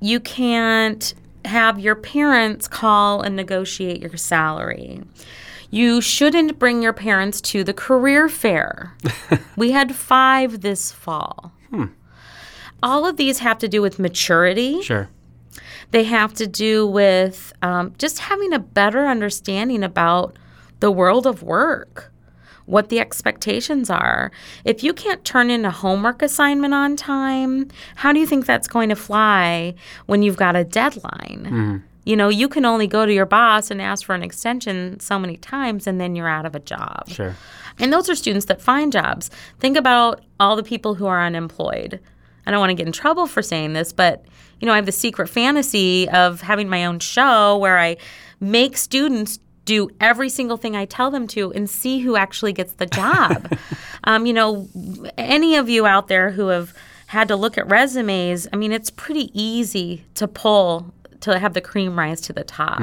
You 0.00 0.20
can't 0.20 1.12
have 1.44 1.78
your 1.78 1.94
parents 1.94 2.66
call 2.66 3.20
and 3.20 3.36
negotiate 3.36 4.00
your 4.00 4.16
salary. 4.16 5.02
You 5.70 6.00
shouldn't 6.00 6.58
bring 6.58 6.82
your 6.82 6.94
parents 6.94 7.42
to 7.42 7.62
the 7.62 7.74
career 7.74 8.30
fair. 8.30 8.96
we 9.56 9.72
had 9.72 9.94
five 9.94 10.62
this 10.62 10.92
fall. 10.92 11.52
Hmm. 11.68 11.86
All 12.82 13.06
of 13.06 13.18
these 13.18 13.40
have 13.40 13.58
to 13.58 13.68
do 13.68 13.82
with 13.82 13.98
maturity. 13.98 14.80
Sure. 14.80 15.10
They 15.92 16.04
have 16.04 16.34
to 16.34 16.46
do 16.46 16.86
with 16.86 17.52
um, 17.62 17.94
just 17.98 18.18
having 18.18 18.52
a 18.52 18.58
better 18.58 19.06
understanding 19.06 19.84
about 19.84 20.36
the 20.80 20.90
world 20.90 21.26
of 21.26 21.42
work, 21.42 22.10
what 22.66 22.88
the 22.88 22.98
expectations 22.98 23.90
are. 23.90 24.32
If 24.64 24.82
you 24.82 24.92
can't 24.94 25.24
turn 25.24 25.50
in 25.50 25.64
a 25.64 25.70
homework 25.70 26.22
assignment 26.22 26.74
on 26.74 26.96
time, 26.96 27.68
how 27.96 28.12
do 28.12 28.18
you 28.18 28.26
think 28.26 28.46
that's 28.46 28.66
going 28.68 28.88
to 28.88 28.96
fly 28.96 29.74
when 30.06 30.22
you've 30.22 30.36
got 30.36 30.56
a 30.56 30.64
deadline? 30.64 31.84
You 32.04 32.16
know, 32.16 32.28
you 32.28 32.48
can 32.48 32.64
only 32.64 32.88
go 32.88 33.06
to 33.06 33.12
your 33.12 33.26
boss 33.26 33.70
and 33.70 33.80
ask 33.80 34.04
for 34.04 34.14
an 34.14 34.24
extension 34.24 34.98
so 34.98 35.18
many 35.20 35.36
times, 35.36 35.86
and 35.86 36.00
then 36.00 36.16
you're 36.16 36.28
out 36.28 36.46
of 36.46 36.56
a 36.56 36.60
job. 36.60 37.08
Sure. 37.08 37.36
And 37.78 37.92
those 37.92 38.10
are 38.10 38.16
students 38.16 38.46
that 38.46 38.60
find 38.60 38.92
jobs. 38.92 39.30
Think 39.60 39.76
about 39.76 40.20
all 40.40 40.56
the 40.56 40.62
people 40.64 40.94
who 40.94 41.06
are 41.06 41.24
unemployed. 41.24 42.00
I 42.44 42.50
don't 42.50 42.58
want 42.60 42.70
to 42.70 42.74
get 42.74 42.86
in 42.86 42.92
trouble 42.92 43.26
for 43.26 43.40
saying 43.40 43.74
this, 43.74 43.92
but 43.92 44.24
you 44.62 44.66
know, 44.66 44.72
I 44.72 44.76
have 44.76 44.86
the 44.86 44.92
secret 44.92 45.28
fantasy 45.28 46.08
of 46.08 46.40
having 46.40 46.68
my 46.68 46.86
own 46.86 47.00
show 47.00 47.58
where 47.58 47.80
I 47.80 47.96
make 48.38 48.76
students 48.76 49.40
do 49.64 49.90
every 50.00 50.28
single 50.28 50.56
thing 50.56 50.76
I 50.76 50.84
tell 50.84 51.10
them 51.10 51.26
to 51.28 51.52
and 51.52 51.68
see 51.68 51.98
who 51.98 52.14
actually 52.14 52.52
gets 52.52 52.74
the 52.74 52.86
job. 52.86 53.52
um, 54.04 54.24
you 54.24 54.32
know, 54.32 54.68
any 55.18 55.56
of 55.56 55.68
you 55.68 55.84
out 55.84 56.06
there 56.06 56.30
who 56.30 56.46
have 56.46 56.72
had 57.08 57.26
to 57.28 57.36
look 57.36 57.58
at 57.58 57.68
resumes, 57.68 58.46
I 58.52 58.56
mean, 58.56 58.70
it's 58.70 58.88
pretty 58.88 59.30
easy 59.38 60.04
to 60.14 60.28
pull 60.28 60.94
to 61.22 61.40
have 61.40 61.54
the 61.54 61.60
cream 61.60 61.98
rise 61.98 62.20
to 62.22 62.32
the 62.32 62.44
top. 62.44 62.80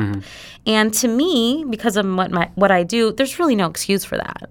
And 0.66 0.94
to 0.96 1.08
me, 1.08 1.66
because 1.70 1.96
of 1.96 2.06
what 2.06 2.30
my 2.30 2.52
what 2.56 2.72
I 2.72 2.84
do, 2.84 3.14
there's 3.14 3.40
really 3.40 3.56
no 3.56 3.70
excuse 3.70 4.04
for 4.04 4.18
that. 4.18 4.50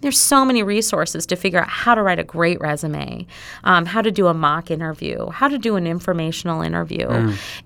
There's 0.00 0.18
so 0.18 0.44
many 0.44 0.62
resources 0.62 1.26
to 1.26 1.36
figure 1.36 1.60
out 1.60 1.68
how 1.68 1.94
to 1.94 2.02
write 2.02 2.18
a 2.18 2.24
great 2.24 2.60
resume, 2.60 3.26
um, 3.64 3.84
how 3.86 4.00
to 4.02 4.10
do 4.10 4.28
a 4.28 4.34
mock 4.34 4.70
interview, 4.70 5.30
how 5.30 5.48
to 5.48 5.58
do 5.58 5.76
an 5.76 5.86
informational 5.86 6.62
interview. 6.62 7.08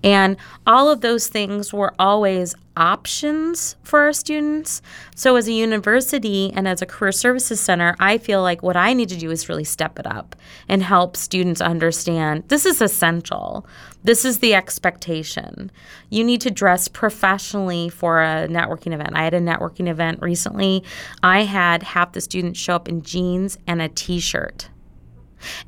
And 0.03 0.37
all 0.65 0.89
of 0.89 1.01
those 1.01 1.27
things 1.27 1.71
were 1.71 1.93
always 1.99 2.55
options 2.75 3.75
for 3.83 4.01
our 4.01 4.13
students. 4.13 4.81
So, 5.15 5.35
as 5.35 5.47
a 5.47 5.51
university 5.51 6.51
and 6.53 6.67
as 6.67 6.81
a 6.81 6.85
career 6.85 7.11
services 7.11 7.59
center, 7.59 7.95
I 7.99 8.17
feel 8.17 8.41
like 8.41 8.63
what 8.63 8.75
I 8.75 8.93
need 8.93 9.09
to 9.09 9.17
do 9.17 9.31
is 9.31 9.49
really 9.49 9.63
step 9.63 9.99
it 9.99 10.07
up 10.07 10.35
and 10.67 10.83
help 10.83 11.15
students 11.17 11.61
understand 11.61 12.43
this 12.47 12.65
is 12.65 12.81
essential. 12.81 13.65
This 14.03 14.25
is 14.25 14.39
the 14.39 14.53
expectation. 14.53 15.71
You 16.09 16.23
need 16.23 16.41
to 16.41 16.51
dress 16.51 16.87
professionally 16.87 17.89
for 17.89 18.21
a 18.21 18.47
networking 18.47 18.93
event. 18.93 19.11
I 19.15 19.23
had 19.23 19.33
a 19.33 19.39
networking 19.39 19.87
event 19.87 20.21
recently. 20.21 20.83
I 21.21 21.43
had 21.43 21.83
half 21.83 22.11
the 22.11 22.21
students 22.21 22.59
show 22.59 22.75
up 22.75 22.89
in 22.89 23.01
jeans 23.01 23.57
and 23.67 23.81
a 23.81 23.89
t 23.89 24.19
shirt 24.19 24.69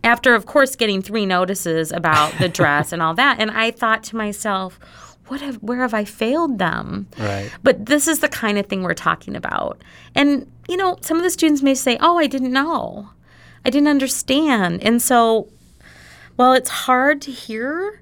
after 0.04 0.34
of 0.36 0.46
course 0.46 0.76
getting 0.76 1.02
three 1.02 1.26
notices 1.26 1.92
about 1.92 2.32
the 2.40 2.50
dress 2.60 2.92
and 2.92 3.02
all 3.02 3.14
that 3.14 3.40
and 3.40 3.52
i 3.52 3.72
thought 3.72 4.04
to 4.04 4.16
myself 4.16 4.80
what 5.28 5.42
have 5.42 5.56
where 5.58 5.80
have 5.80 5.94
i 5.94 6.04
failed 6.06 6.60
them 6.60 7.08
Right. 7.18 7.50
but 7.64 7.86
this 7.86 8.08
is 8.08 8.20
the 8.20 8.30
kind 8.30 8.58
of 8.58 8.68
thing 8.68 8.84
we're 8.84 8.94
talking 8.94 9.36
about 9.36 9.82
and 10.14 10.50
you 10.70 10.78
know 10.78 10.98
some 11.02 11.18
of 11.18 11.24
the 11.24 11.30
students 11.30 11.62
may 11.62 11.76
say 11.76 11.98
oh 12.00 12.18
i 12.18 12.28
didn't 12.28 12.52
know 12.54 13.10
I 13.68 13.72
didn't 13.72 13.88
understand. 13.88 14.84
And 14.84 15.02
so, 15.02 15.48
while 16.36 16.54
it's 16.54 16.70
hard 16.70 17.20
to 17.24 17.32
hear, 17.32 18.00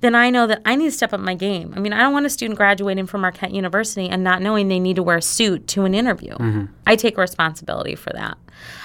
then 0.00 0.14
I 0.14 0.30
know 0.30 0.46
that 0.46 0.62
I 0.64 0.74
need 0.74 0.86
to 0.86 0.90
step 0.90 1.12
up 1.12 1.20
my 1.20 1.34
game. 1.34 1.74
I 1.76 1.80
mean, 1.80 1.92
I 1.92 1.98
don't 2.00 2.14
want 2.14 2.24
a 2.24 2.30
student 2.30 2.56
graduating 2.56 3.06
from 3.08 3.20
Marquette 3.20 3.52
University 3.52 4.08
and 4.08 4.24
not 4.24 4.40
knowing 4.40 4.68
they 4.68 4.80
need 4.80 4.96
to 4.96 5.02
wear 5.02 5.18
a 5.18 5.22
suit 5.22 5.68
to 5.68 5.84
an 5.84 5.94
interview. 5.94 6.32
Mm-hmm. 6.32 6.64
I 6.86 6.96
take 6.96 7.18
responsibility 7.18 7.94
for 7.94 8.08
that. 8.14 8.38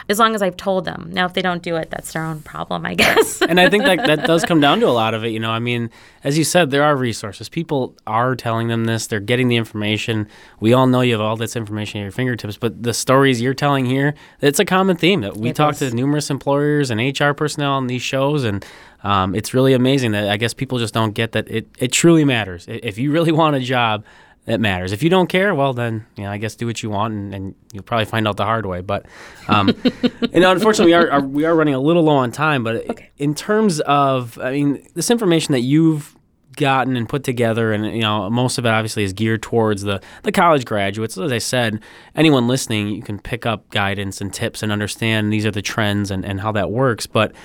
As 0.10 0.20
long 0.20 0.36
as 0.36 0.42
I've 0.42 0.56
told 0.58 0.86
them. 0.86 1.10
Now, 1.12 1.26
if 1.26 1.34
they 1.34 1.42
don't 1.42 1.62
do 1.62 1.76
it, 1.76 1.90
that's 1.90 2.14
their 2.14 2.24
own 2.24 2.42
problem, 2.42 2.86
I 2.86 2.94
guess. 3.04 3.42
and 3.42 3.60
I 3.60 3.70
think 3.70 3.84
that 3.84 4.06
that 4.08 4.26
does 4.26 4.46
come 4.46 4.60
down 4.62 4.80
to 4.80 4.88
a 4.88 4.92
lot 4.92 5.14
of 5.14 5.24
it. 5.26 5.30
You 5.30 5.40
know, 5.40 5.52
I 5.52 5.60
mean, 5.60 5.90
as 6.24 6.38
you 6.38 6.44
said, 6.44 6.72
there 6.72 6.84
are 6.84 6.96
resources. 6.96 7.50
People 7.50 7.96
are 8.08 8.36
telling 8.36 8.68
them 8.70 8.86
this. 8.86 9.08
They're 9.08 9.20
getting 9.20 9.48
the 9.50 9.58
information. 9.58 10.28
We 10.60 10.74
all 10.74 10.88
know 10.88 11.02
you 11.02 11.14
have 11.14 11.22
all 11.22 11.36
this 11.36 11.56
information 11.56 12.00
at 12.00 12.04
your 12.04 12.12
fingertips, 12.12 12.58
but 12.58 12.82
the 12.84 12.94
stories 12.94 13.42
you're 13.42 13.54
telling 13.54 13.86
here, 13.86 14.14
it's 14.42 14.60
a 14.60 14.66
common 14.66 14.96
theme 14.98 15.22
that 15.22 15.38
we 15.38 15.50
it 15.50 15.56
talk 15.56 15.74
is. 15.74 15.80
to 15.80 15.92
numerous 15.92 16.30
employers 16.30 16.90
and 16.90 17.00
HR 17.20 17.32
personnel 17.34 17.74
on 17.74 17.88
these 17.88 18.02
shows, 18.02 18.44
and 18.44 18.66
um, 19.04 19.36
it's 19.36 19.54
really 19.54 19.74
amazing 19.74 20.12
that 20.12 20.30
I 20.30 20.38
guess 20.38 20.54
people 20.54 20.80
just 20.80 20.94
don't 20.94 21.12
get 21.14 21.34
that 21.34 21.50
it, 21.50 21.68
it 21.80 21.92
truly 21.92 22.26
matters. 22.26 22.66
If 22.68 22.98
you 22.98 23.12
really 23.12 23.32
want 23.32 23.56
a 23.56 23.60
job, 23.60 24.04
it 24.48 24.62
matters. 24.62 24.94
If 24.94 25.04
you 25.04 25.10
don't 25.10 25.28
care, 25.28 25.54
well, 25.54 25.74
then 25.74 26.06
you 26.16 26.24
know, 26.24 26.32
I 26.32 26.38
guess 26.38 26.56
do 26.56 26.66
what 26.66 26.82
you 26.82 26.90
want, 26.90 27.14
and, 27.14 27.34
and 27.34 27.56
you'll 27.74 27.84
probably 27.84 28.06
find 28.06 28.28
out 28.28 28.38
the 28.38 28.46
hard 28.46 28.66
way. 28.66 28.80
But 28.80 29.06
um, 29.50 29.68
you 30.34 30.40
know, 30.40 30.52
unfortunately, 30.52 30.86
we 30.86 30.94
are, 30.94 31.12
are, 31.12 31.22
we 31.22 31.44
are 31.44 31.54
running 31.54 31.74
a 31.74 31.80
little 31.80 32.04
low 32.04 32.16
on 32.16 32.32
time. 32.32 32.64
But 32.64 32.90
okay. 32.90 33.10
in 33.18 33.36
terms 33.36 33.82
of, 33.82 34.40
I 34.40 34.52
mean, 34.52 34.88
this 34.94 35.12
information 35.12 35.52
that 35.52 35.62
you've 35.62 36.16
gotten 36.56 36.96
and 36.96 37.10
put 37.10 37.26
together, 37.26 37.74
and 37.74 37.86
you 37.94 38.02
know, 38.02 38.30
most 38.30 38.58
of 38.58 38.66
it 38.66 38.70
obviously 38.70 39.04
is 39.04 39.12
geared 39.12 39.44
towards 39.44 39.82
the 39.82 40.02
the 40.24 40.32
college 40.32 40.64
graduates. 40.64 41.18
As 41.18 41.32
I 41.32 41.40
said, 41.40 41.82
anyone 42.16 42.48
listening, 42.48 42.88
you 42.88 43.04
can 43.04 43.20
pick 43.20 43.46
up 43.46 43.70
guidance 43.70 44.22
and 44.22 44.34
tips 44.34 44.64
and 44.64 44.72
understand 44.72 45.34
these 45.34 45.46
are 45.46 45.52
the 45.52 45.62
trends 45.62 46.10
and, 46.10 46.24
and 46.24 46.40
how 46.40 46.54
that 46.54 46.72
works. 46.72 47.06
But 47.06 47.36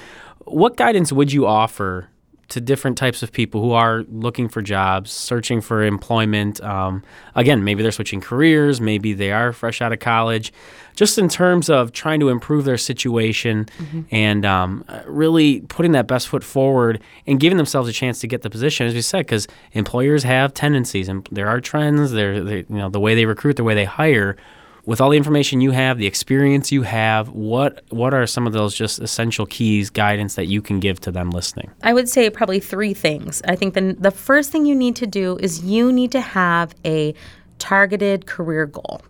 what 0.44 0.76
guidance 0.76 1.12
would 1.12 1.32
you 1.32 1.46
offer 1.46 2.08
to 2.52 2.60
different 2.60 2.96
types 2.96 3.22
of 3.22 3.32
people 3.32 3.60
who 3.60 3.72
are 3.72 4.04
looking 4.10 4.48
for 4.48 4.62
jobs, 4.62 5.10
searching 5.10 5.60
for 5.60 5.82
employment? 5.82 6.60
Um, 6.62 7.02
again, 7.34 7.64
maybe 7.64 7.82
they're 7.82 7.92
switching 7.92 8.20
careers, 8.20 8.80
maybe 8.80 9.12
they 9.12 9.32
are 9.32 9.52
fresh 9.52 9.82
out 9.82 9.92
of 9.92 9.98
college. 9.98 10.52
Just 10.94 11.18
in 11.18 11.28
terms 11.28 11.70
of 11.70 11.92
trying 11.92 12.20
to 12.20 12.28
improve 12.28 12.66
their 12.66 12.76
situation 12.76 13.64
mm-hmm. 13.78 14.02
and 14.10 14.44
um, 14.44 14.84
really 15.06 15.62
putting 15.62 15.92
that 15.92 16.06
best 16.06 16.28
foot 16.28 16.44
forward 16.44 17.00
and 17.26 17.40
giving 17.40 17.56
themselves 17.56 17.88
a 17.88 17.92
chance 17.92 18.20
to 18.20 18.26
get 18.26 18.42
the 18.42 18.50
position, 18.50 18.86
as 18.86 18.94
we 18.94 19.00
said, 19.00 19.20
because 19.20 19.48
employers 19.72 20.22
have 20.22 20.52
tendencies 20.52 21.08
and 21.08 21.26
there 21.32 21.48
are 21.48 21.60
trends. 21.60 22.12
There, 22.12 22.34
you 22.34 22.66
know, 22.68 22.90
the 22.90 23.00
way 23.00 23.14
they 23.14 23.24
recruit, 23.24 23.56
the 23.56 23.64
way 23.64 23.74
they 23.74 23.86
hire 23.86 24.36
with 24.84 25.00
all 25.00 25.10
the 25.10 25.16
information 25.16 25.60
you 25.60 25.70
have, 25.70 25.98
the 25.98 26.06
experience 26.06 26.72
you 26.72 26.82
have, 26.82 27.28
what 27.28 27.82
what 27.90 28.14
are 28.14 28.26
some 28.26 28.46
of 28.46 28.52
those 28.52 28.74
just 28.74 28.98
essential 29.00 29.46
keys, 29.46 29.90
guidance 29.90 30.34
that 30.34 30.46
you 30.46 30.60
can 30.60 30.80
give 30.80 31.00
to 31.00 31.12
them 31.12 31.30
listening? 31.30 31.70
I 31.82 31.92
would 31.92 32.08
say 32.08 32.28
probably 32.30 32.60
three 32.60 32.94
things. 32.94 33.42
I 33.46 33.56
think 33.56 33.74
the 33.74 33.96
the 33.98 34.10
first 34.10 34.50
thing 34.50 34.66
you 34.66 34.74
need 34.74 34.96
to 34.96 35.06
do 35.06 35.38
is 35.38 35.64
you 35.64 35.92
need 35.92 36.12
to 36.12 36.20
have 36.20 36.74
a 36.84 37.14
targeted 37.58 38.26
career 38.26 38.66
goal. 38.66 39.02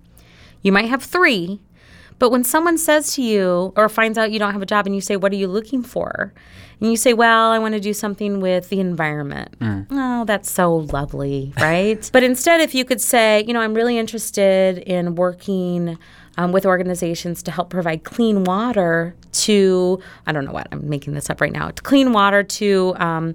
You 0.63 0.73
might 0.73 0.89
have 0.89 1.03
3, 1.03 1.61
but 2.23 2.31
when 2.31 2.45
someone 2.45 2.79
says 2.79 3.15
to 3.15 3.21
you 3.21 3.73
or 3.75 3.89
finds 3.89 4.17
out 4.17 4.31
you 4.31 4.39
don't 4.39 4.53
have 4.53 4.63
a 4.63 4.67
job 4.67 4.87
and 4.87 4.95
you 4.95 5.01
say, 5.01 5.17
What 5.17 5.33
are 5.33 5.37
you 5.37 5.49
looking 5.49 5.83
for? 5.83 6.33
And 6.81 6.89
you 6.89 6.97
say, 6.97 7.15
Well, 7.15 7.51
I 7.51 7.59
want 7.59 7.75
to 7.75 7.81
do 7.81 7.93
something 7.93 8.41
with 8.41 8.69
the 8.69 8.79
environment. 8.79 9.59
Mm. 9.59 9.89
Oh, 9.91 10.25
that's 10.25 10.49
so 10.49 10.73
lovely, 10.73 11.53
right? 11.61 12.09
but 12.13 12.23
instead, 12.23 12.61
if 12.61 12.77
you 12.77 12.85
could 12.85 13.01
say, 13.01 13.43
You 13.45 13.53
know, 13.53 13.61
I'm 13.61 13.75
really 13.75 13.99
interested 13.99 14.79
in 14.79 15.17
working. 15.17 15.99
Um, 16.39 16.51
with 16.51 16.65
organizations 16.65 17.43
to 17.43 17.51
help 17.51 17.69
provide 17.69 18.05
clean 18.05 18.45
water 18.45 19.15
to 19.33 20.01
I 20.27 20.33
don't 20.33 20.47
know 20.47 20.53
what 20.53 20.67
I'm 20.73 20.89
making 20.89 21.13
this 21.13 21.29
up 21.29 21.43
right 21.43 21.53
now 21.53 21.69
to 21.69 21.83
clean 21.83 22.15
water 22.15 22.43
to 22.43 22.95
um, 22.97 23.35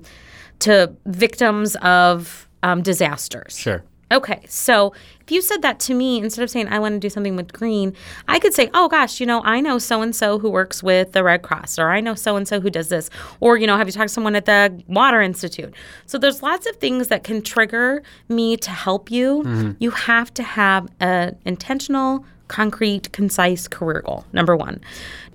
to 0.62 0.92
victims 1.06 1.76
of 1.84 2.50
um, 2.64 2.82
disasters. 2.82 3.60
Sure. 3.60 3.84
Okay, 4.10 4.42
so 4.48 4.94
if 5.20 5.32
you 5.32 5.42
said 5.42 5.62
that 5.64 5.80
to 5.82 5.94
me, 5.94 6.20
instead 6.20 6.42
of 6.42 6.50
saying 6.50 6.70
I 6.70 6.80
want 6.80 6.94
to 6.94 7.00
do 7.00 7.10
something 7.10 7.36
with 7.36 7.52
green, 7.52 7.94
I 8.30 8.40
could 8.40 8.54
say, 8.54 8.70
oh 8.74 8.88
gosh, 8.88 9.20
you 9.20 9.26
know, 9.26 9.42
I 9.44 9.60
know 9.60 9.80
so 9.80 10.02
and 10.02 10.16
so 10.16 10.40
who 10.40 10.50
works 10.50 10.82
with 10.82 11.12
the 11.12 11.26
Red 11.26 11.42
Cross, 11.42 11.78
or 11.78 11.90
I 11.90 12.00
know 12.00 12.16
so 12.16 12.38
and 12.38 12.48
so 12.48 12.62
who 12.62 12.70
does 12.70 12.88
this, 12.88 13.10
or, 13.42 13.58
you 13.58 13.68
know, 13.68 13.76
have 13.76 13.86
you 13.86 13.92
talked 13.92 14.08
to 14.08 14.14
someone 14.14 14.36
at 14.36 14.46
the 14.46 14.82
Water 14.88 15.22
Institute? 15.22 15.74
So 16.06 16.18
there's 16.18 16.42
lots 16.42 16.66
of 16.68 16.78
things 16.78 17.10
that 17.10 17.26
can 17.26 17.42
trigger 17.42 18.02
me 18.30 18.56
to 18.58 18.70
help 18.70 19.12
you. 19.12 19.44
Mm-hmm. 19.44 19.72
You 19.80 19.92
have 19.92 20.34
to 20.36 20.44
have 20.44 20.88
an 21.02 21.38
intentional, 21.44 22.24
concrete, 22.48 23.12
concise 23.12 23.68
career 23.68 24.02
goal, 24.02 24.26
number 24.34 24.56
one. 24.56 24.82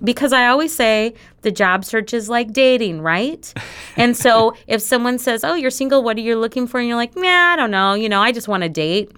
Because 0.03 0.33
I 0.33 0.47
always 0.47 0.75
say 0.75 1.13
the 1.41 1.51
job 1.51 1.85
search 1.85 2.13
is 2.13 2.29
like 2.29 2.53
dating, 2.53 3.01
right? 3.01 3.53
and 3.97 4.15
so 4.17 4.55
if 4.67 4.81
someone 4.81 5.19
says, 5.19 5.43
Oh, 5.43 5.53
you're 5.53 5.71
single, 5.71 6.03
what 6.03 6.17
are 6.17 6.21
you 6.21 6.37
looking 6.37 6.67
for? 6.67 6.79
And 6.79 6.87
you're 6.87 6.97
like, 6.97 7.15
Nah, 7.15 7.53
I 7.53 7.55
don't 7.55 7.71
know. 7.71 7.93
You 7.93 8.09
know, 8.09 8.21
I 8.21 8.31
just 8.31 8.47
want 8.47 8.63
to 8.63 8.69
date. 8.69 9.11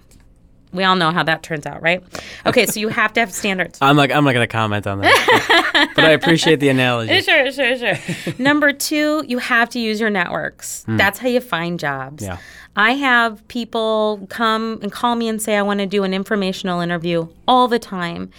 We 0.72 0.84
all 0.84 0.96
know 0.96 1.10
how 1.10 1.22
that 1.22 1.42
turns 1.42 1.64
out, 1.66 1.80
right? 1.82 2.02
Okay, 2.44 2.66
so 2.66 2.80
you 2.80 2.88
have 2.88 3.12
to 3.14 3.20
have 3.20 3.32
standards. 3.32 3.78
I'm 3.82 3.96
like 3.96 4.10
I'm 4.10 4.24
not 4.24 4.32
gonna 4.32 4.46
comment 4.46 4.86
on 4.86 5.00
that, 5.00 5.92
but 5.96 6.04
I 6.04 6.10
appreciate 6.10 6.60
the 6.60 6.68
analogy. 6.68 7.20
Sure, 7.26 7.50
sure, 7.50 7.76
sure. 7.76 7.94
Number 8.38 8.72
two, 8.72 9.24
you 9.26 9.38
have 9.38 9.68
to 9.70 9.80
use 9.80 10.00
your 10.00 10.10
networks. 10.10 10.84
Mm. 10.86 10.98
That's 10.98 11.18
how 11.18 11.28
you 11.28 11.40
find 11.40 11.80
jobs. 11.80 12.22
Yeah. 12.22 12.38
I 12.76 12.92
have 12.92 13.46
people 13.48 14.26
come 14.28 14.78
and 14.82 14.92
call 14.92 15.16
me 15.16 15.28
and 15.28 15.40
say, 15.40 15.56
I 15.56 15.62
want 15.62 15.80
to 15.80 15.86
do 15.86 16.04
an 16.04 16.12
informational 16.12 16.80
interview 16.80 17.28
all 17.48 17.68
the 17.68 17.78
time. 17.78 18.30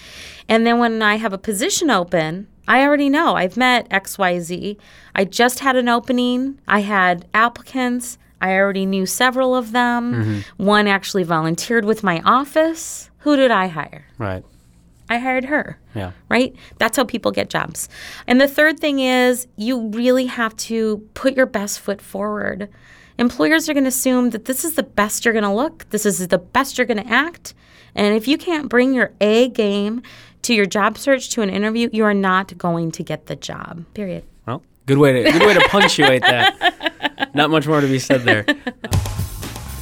And 0.48 0.66
then 0.66 0.78
when 0.80 1.02
I 1.02 1.16
have 1.16 1.34
a 1.34 1.38
position 1.38 1.90
open, 1.90 2.48
I 2.68 2.84
already 2.84 3.10
know 3.10 3.36
I've 3.36 3.58
met 3.58 3.90
XYZ. 3.90 4.78
I 5.16 5.26
just 5.26 5.60
had 5.60 5.76
an 5.76 5.90
opening, 5.90 6.60
I 6.68 6.82
had 6.82 7.26
applicants. 7.34 8.18
I 8.42 8.54
already 8.54 8.86
knew 8.86 9.06
several 9.06 9.56
of 9.56 9.72
them. 9.72 10.14
Mm-hmm. 10.14 10.66
One 10.66 10.88
actually 10.88 11.24
volunteered 11.24 11.86
with 11.86 12.04
my 12.04 12.22
office. 12.22 13.10
Who 13.20 13.36
did 13.36 13.52
I 13.52 13.68
hire? 13.68 14.06
Right. 14.18 14.44
I 15.10 15.18
hired 15.20 15.46
her. 15.46 15.80
Yeah. 15.96 16.12
Right? 16.30 16.56
That's 16.78 16.98
how 16.98 17.06
people 17.06 17.32
get 17.32 17.50
jobs. 17.50 17.88
And 18.28 18.42
the 18.42 18.48
third 18.48 18.80
thing 18.80 19.00
is 19.00 19.48
you 19.56 19.88
really 19.90 20.26
have 20.26 20.56
to 20.58 20.98
put 21.14 21.36
your 21.36 21.46
best 21.46 21.80
foot 21.80 22.02
forward 22.02 22.70
employers 23.18 23.68
are 23.68 23.74
going 23.74 23.84
to 23.84 23.90
assume 23.90 24.32
that 24.32 24.46
this 24.46 24.64
is 24.64 24.76
the 24.76 24.84
best 24.84 25.26
you're 25.26 25.34
going 25.34 25.44
to 25.44 25.54
look, 25.54 25.90
this 25.90 26.06
is 26.06 26.28
the 26.28 26.38
best 26.38 26.78
you're 26.78 26.88
going 26.88 27.04
to 27.04 27.12
act. 27.12 27.54
And 27.96 28.16
if 28.16 28.28
you 28.28 28.38
can't 28.38 28.70
bring 28.70 28.94
your 28.94 29.12
A 29.22 29.50
game 29.50 30.04
to 30.44 30.54
your 30.54 30.66
job 30.66 30.98
search 30.98 31.30
to 31.32 31.42
an 31.42 31.50
interview, 31.50 31.90
you 31.92 32.06
are 32.06 32.14
not 32.14 32.58
going 32.58 32.92
to 32.92 33.04
get 33.04 33.26
the 33.26 33.36
job. 33.36 33.86
Period. 33.94 34.24
Well, 34.46 34.62
good 34.86 35.00
way 35.00 35.24
to 35.24 35.32
good 35.32 35.42
way 35.42 35.54
to 35.56 35.68
punctuate 35.70 36.22
that. 36.22 36.76
Not 37.34 37.50
much 37.50 37.68
more 37.68 37.82
to 37.82 37.88
be 37.88 38.00
said 38.00 38.22
there. 38.22 38.46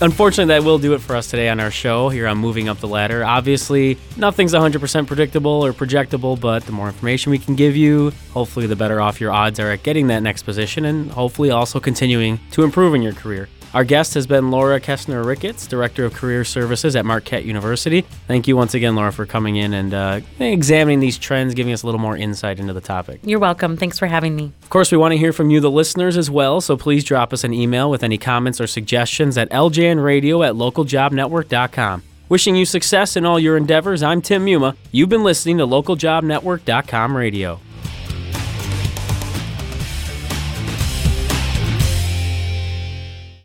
Unfortunately, 0.02 0.54
that 0.54 0.66
will 0.66 0.78
do 0.78 0.94
it 0.94 1.00
for 1.00 1.16
us 1.16 1.30
today 1.30 1.48
on 1.48 1.62
our 1.62 1.72
show 1.72 2.10
here 2.10 2.28
on 2.28 2.38
Moving 2.38 2.68
Up 2.68 2.80
the 2.80 2.88
Ladder. 2.88 3.24
Obviously, 3.24 3.98
nothing's 4.18 4.54
100% 4.54 5.08
predictable 5.08 5.66
or 5.66 5.72
projectable, 5.72 6.38
but 6.38 6.66
the 6.66 6.74
more 6.74 6.88
information 6.88 7.32
we 7.32 7.40
can 7.40 7.56
give 7.56 7.78
you, 7.78 8.12
hopefully, 8.32 8.68
the 8.68 8.76
better 8.76 9.00
off 9.00 9.22
your 9.22 9.32
odds 9.32 9.58
are 9.58 9.72
at 9.72 9.84
getting 9.84 10.08
that 10.08 10.22
next 10.22 10.44
position 10.44 10.84
and 10.84 11.10
hopefully 11.12 11.50
also 11.50 11.80
continuing 11.80 12.42
to 12.52 12.64
improve 12.64 12.94
in 12.94 13.02
your 13.02 13.14
career. 13.14 13.48
Our 13.76 13.84
guest 13.84 14.14
has 14.14 14.26
been 14.26 14.52
Laura 14.52 14.80
Kestner 14.80 15.26
Ricketts, 15.26 15.68
Director 15.68 16.06
of 16.06 16.14
Career 16.14 16.46
Services 16.46 16.96
at 16.96 17.06
Marquette 17.06 17.44
University. 17.44 18.04
Thank 18.26 18.48
you 18.48 18.56
once 18.56 18.74
again, 18.74 18.96
Laura, 18.96 19.12
for 19.12 19.26
coming 19.26 19.58
in 19.58 19.74
and 19.74 19.94
uh, 19.94 20.22
examining 20.40 21.02
these 21.02 21.18
trends, 21.18 21.54
giving 21.54 21.74
us 21.74 21.84
a 21.84 21.86
little 21.86 22.00
more 22.00 22.16
insight 22.16 22.58
into 22.58 22.72
the 22.72 22.80
topic. 22.80 23.20
You're 23.26 23.38
welcome. 23.38 23.76
Thanks 23.76 24.00
for 24.00 24.08
having 24.08 24.34
me. 24.34 24.54
Of 24.64 24.70
course, 24.70 24.94
we 24.94 24.98
want 24.98 25.12
to 25.12 25.18
hear 25.18 25.34
from 25.34 25.50
you, 25.50 25.60
the 25.60 25.70
listeners, 25.70 26.16
as 26.16 26.32
well, 26.32 26.62
so 26.62 26.78
please 26.78 27.04
drop 27.04 27.34
us 27.34 27.44
an 27.44 27.54
email 27.54 27.92
with 27.92 28.02
any 28.02 28.18
comments 28.18 28.62
or 28.62 28.68
suggestions 28.68 29.38
at 29.38 29.50
ljanradio 29.50 30.48
at 30.48 30.54
localjobnetwork.com. 30.54 32.02
Wishing 32.30 32.56
you 32.56 32.64
success 32.66 33.18
in 33.18 33.26
all 33.26 33.38
your 33.38 33.58
endeavors, 33.58 34.02
I'm 34.02 34.22
Tim 34.22 34.46
Muma. 34.46 34.78
You've 34.94 35.10
been 35.10 35.26
listening 35.26 35.58
to 35.58 35.68
localjobnetwork.com 35.68 37.18
radio. 37.18 37.60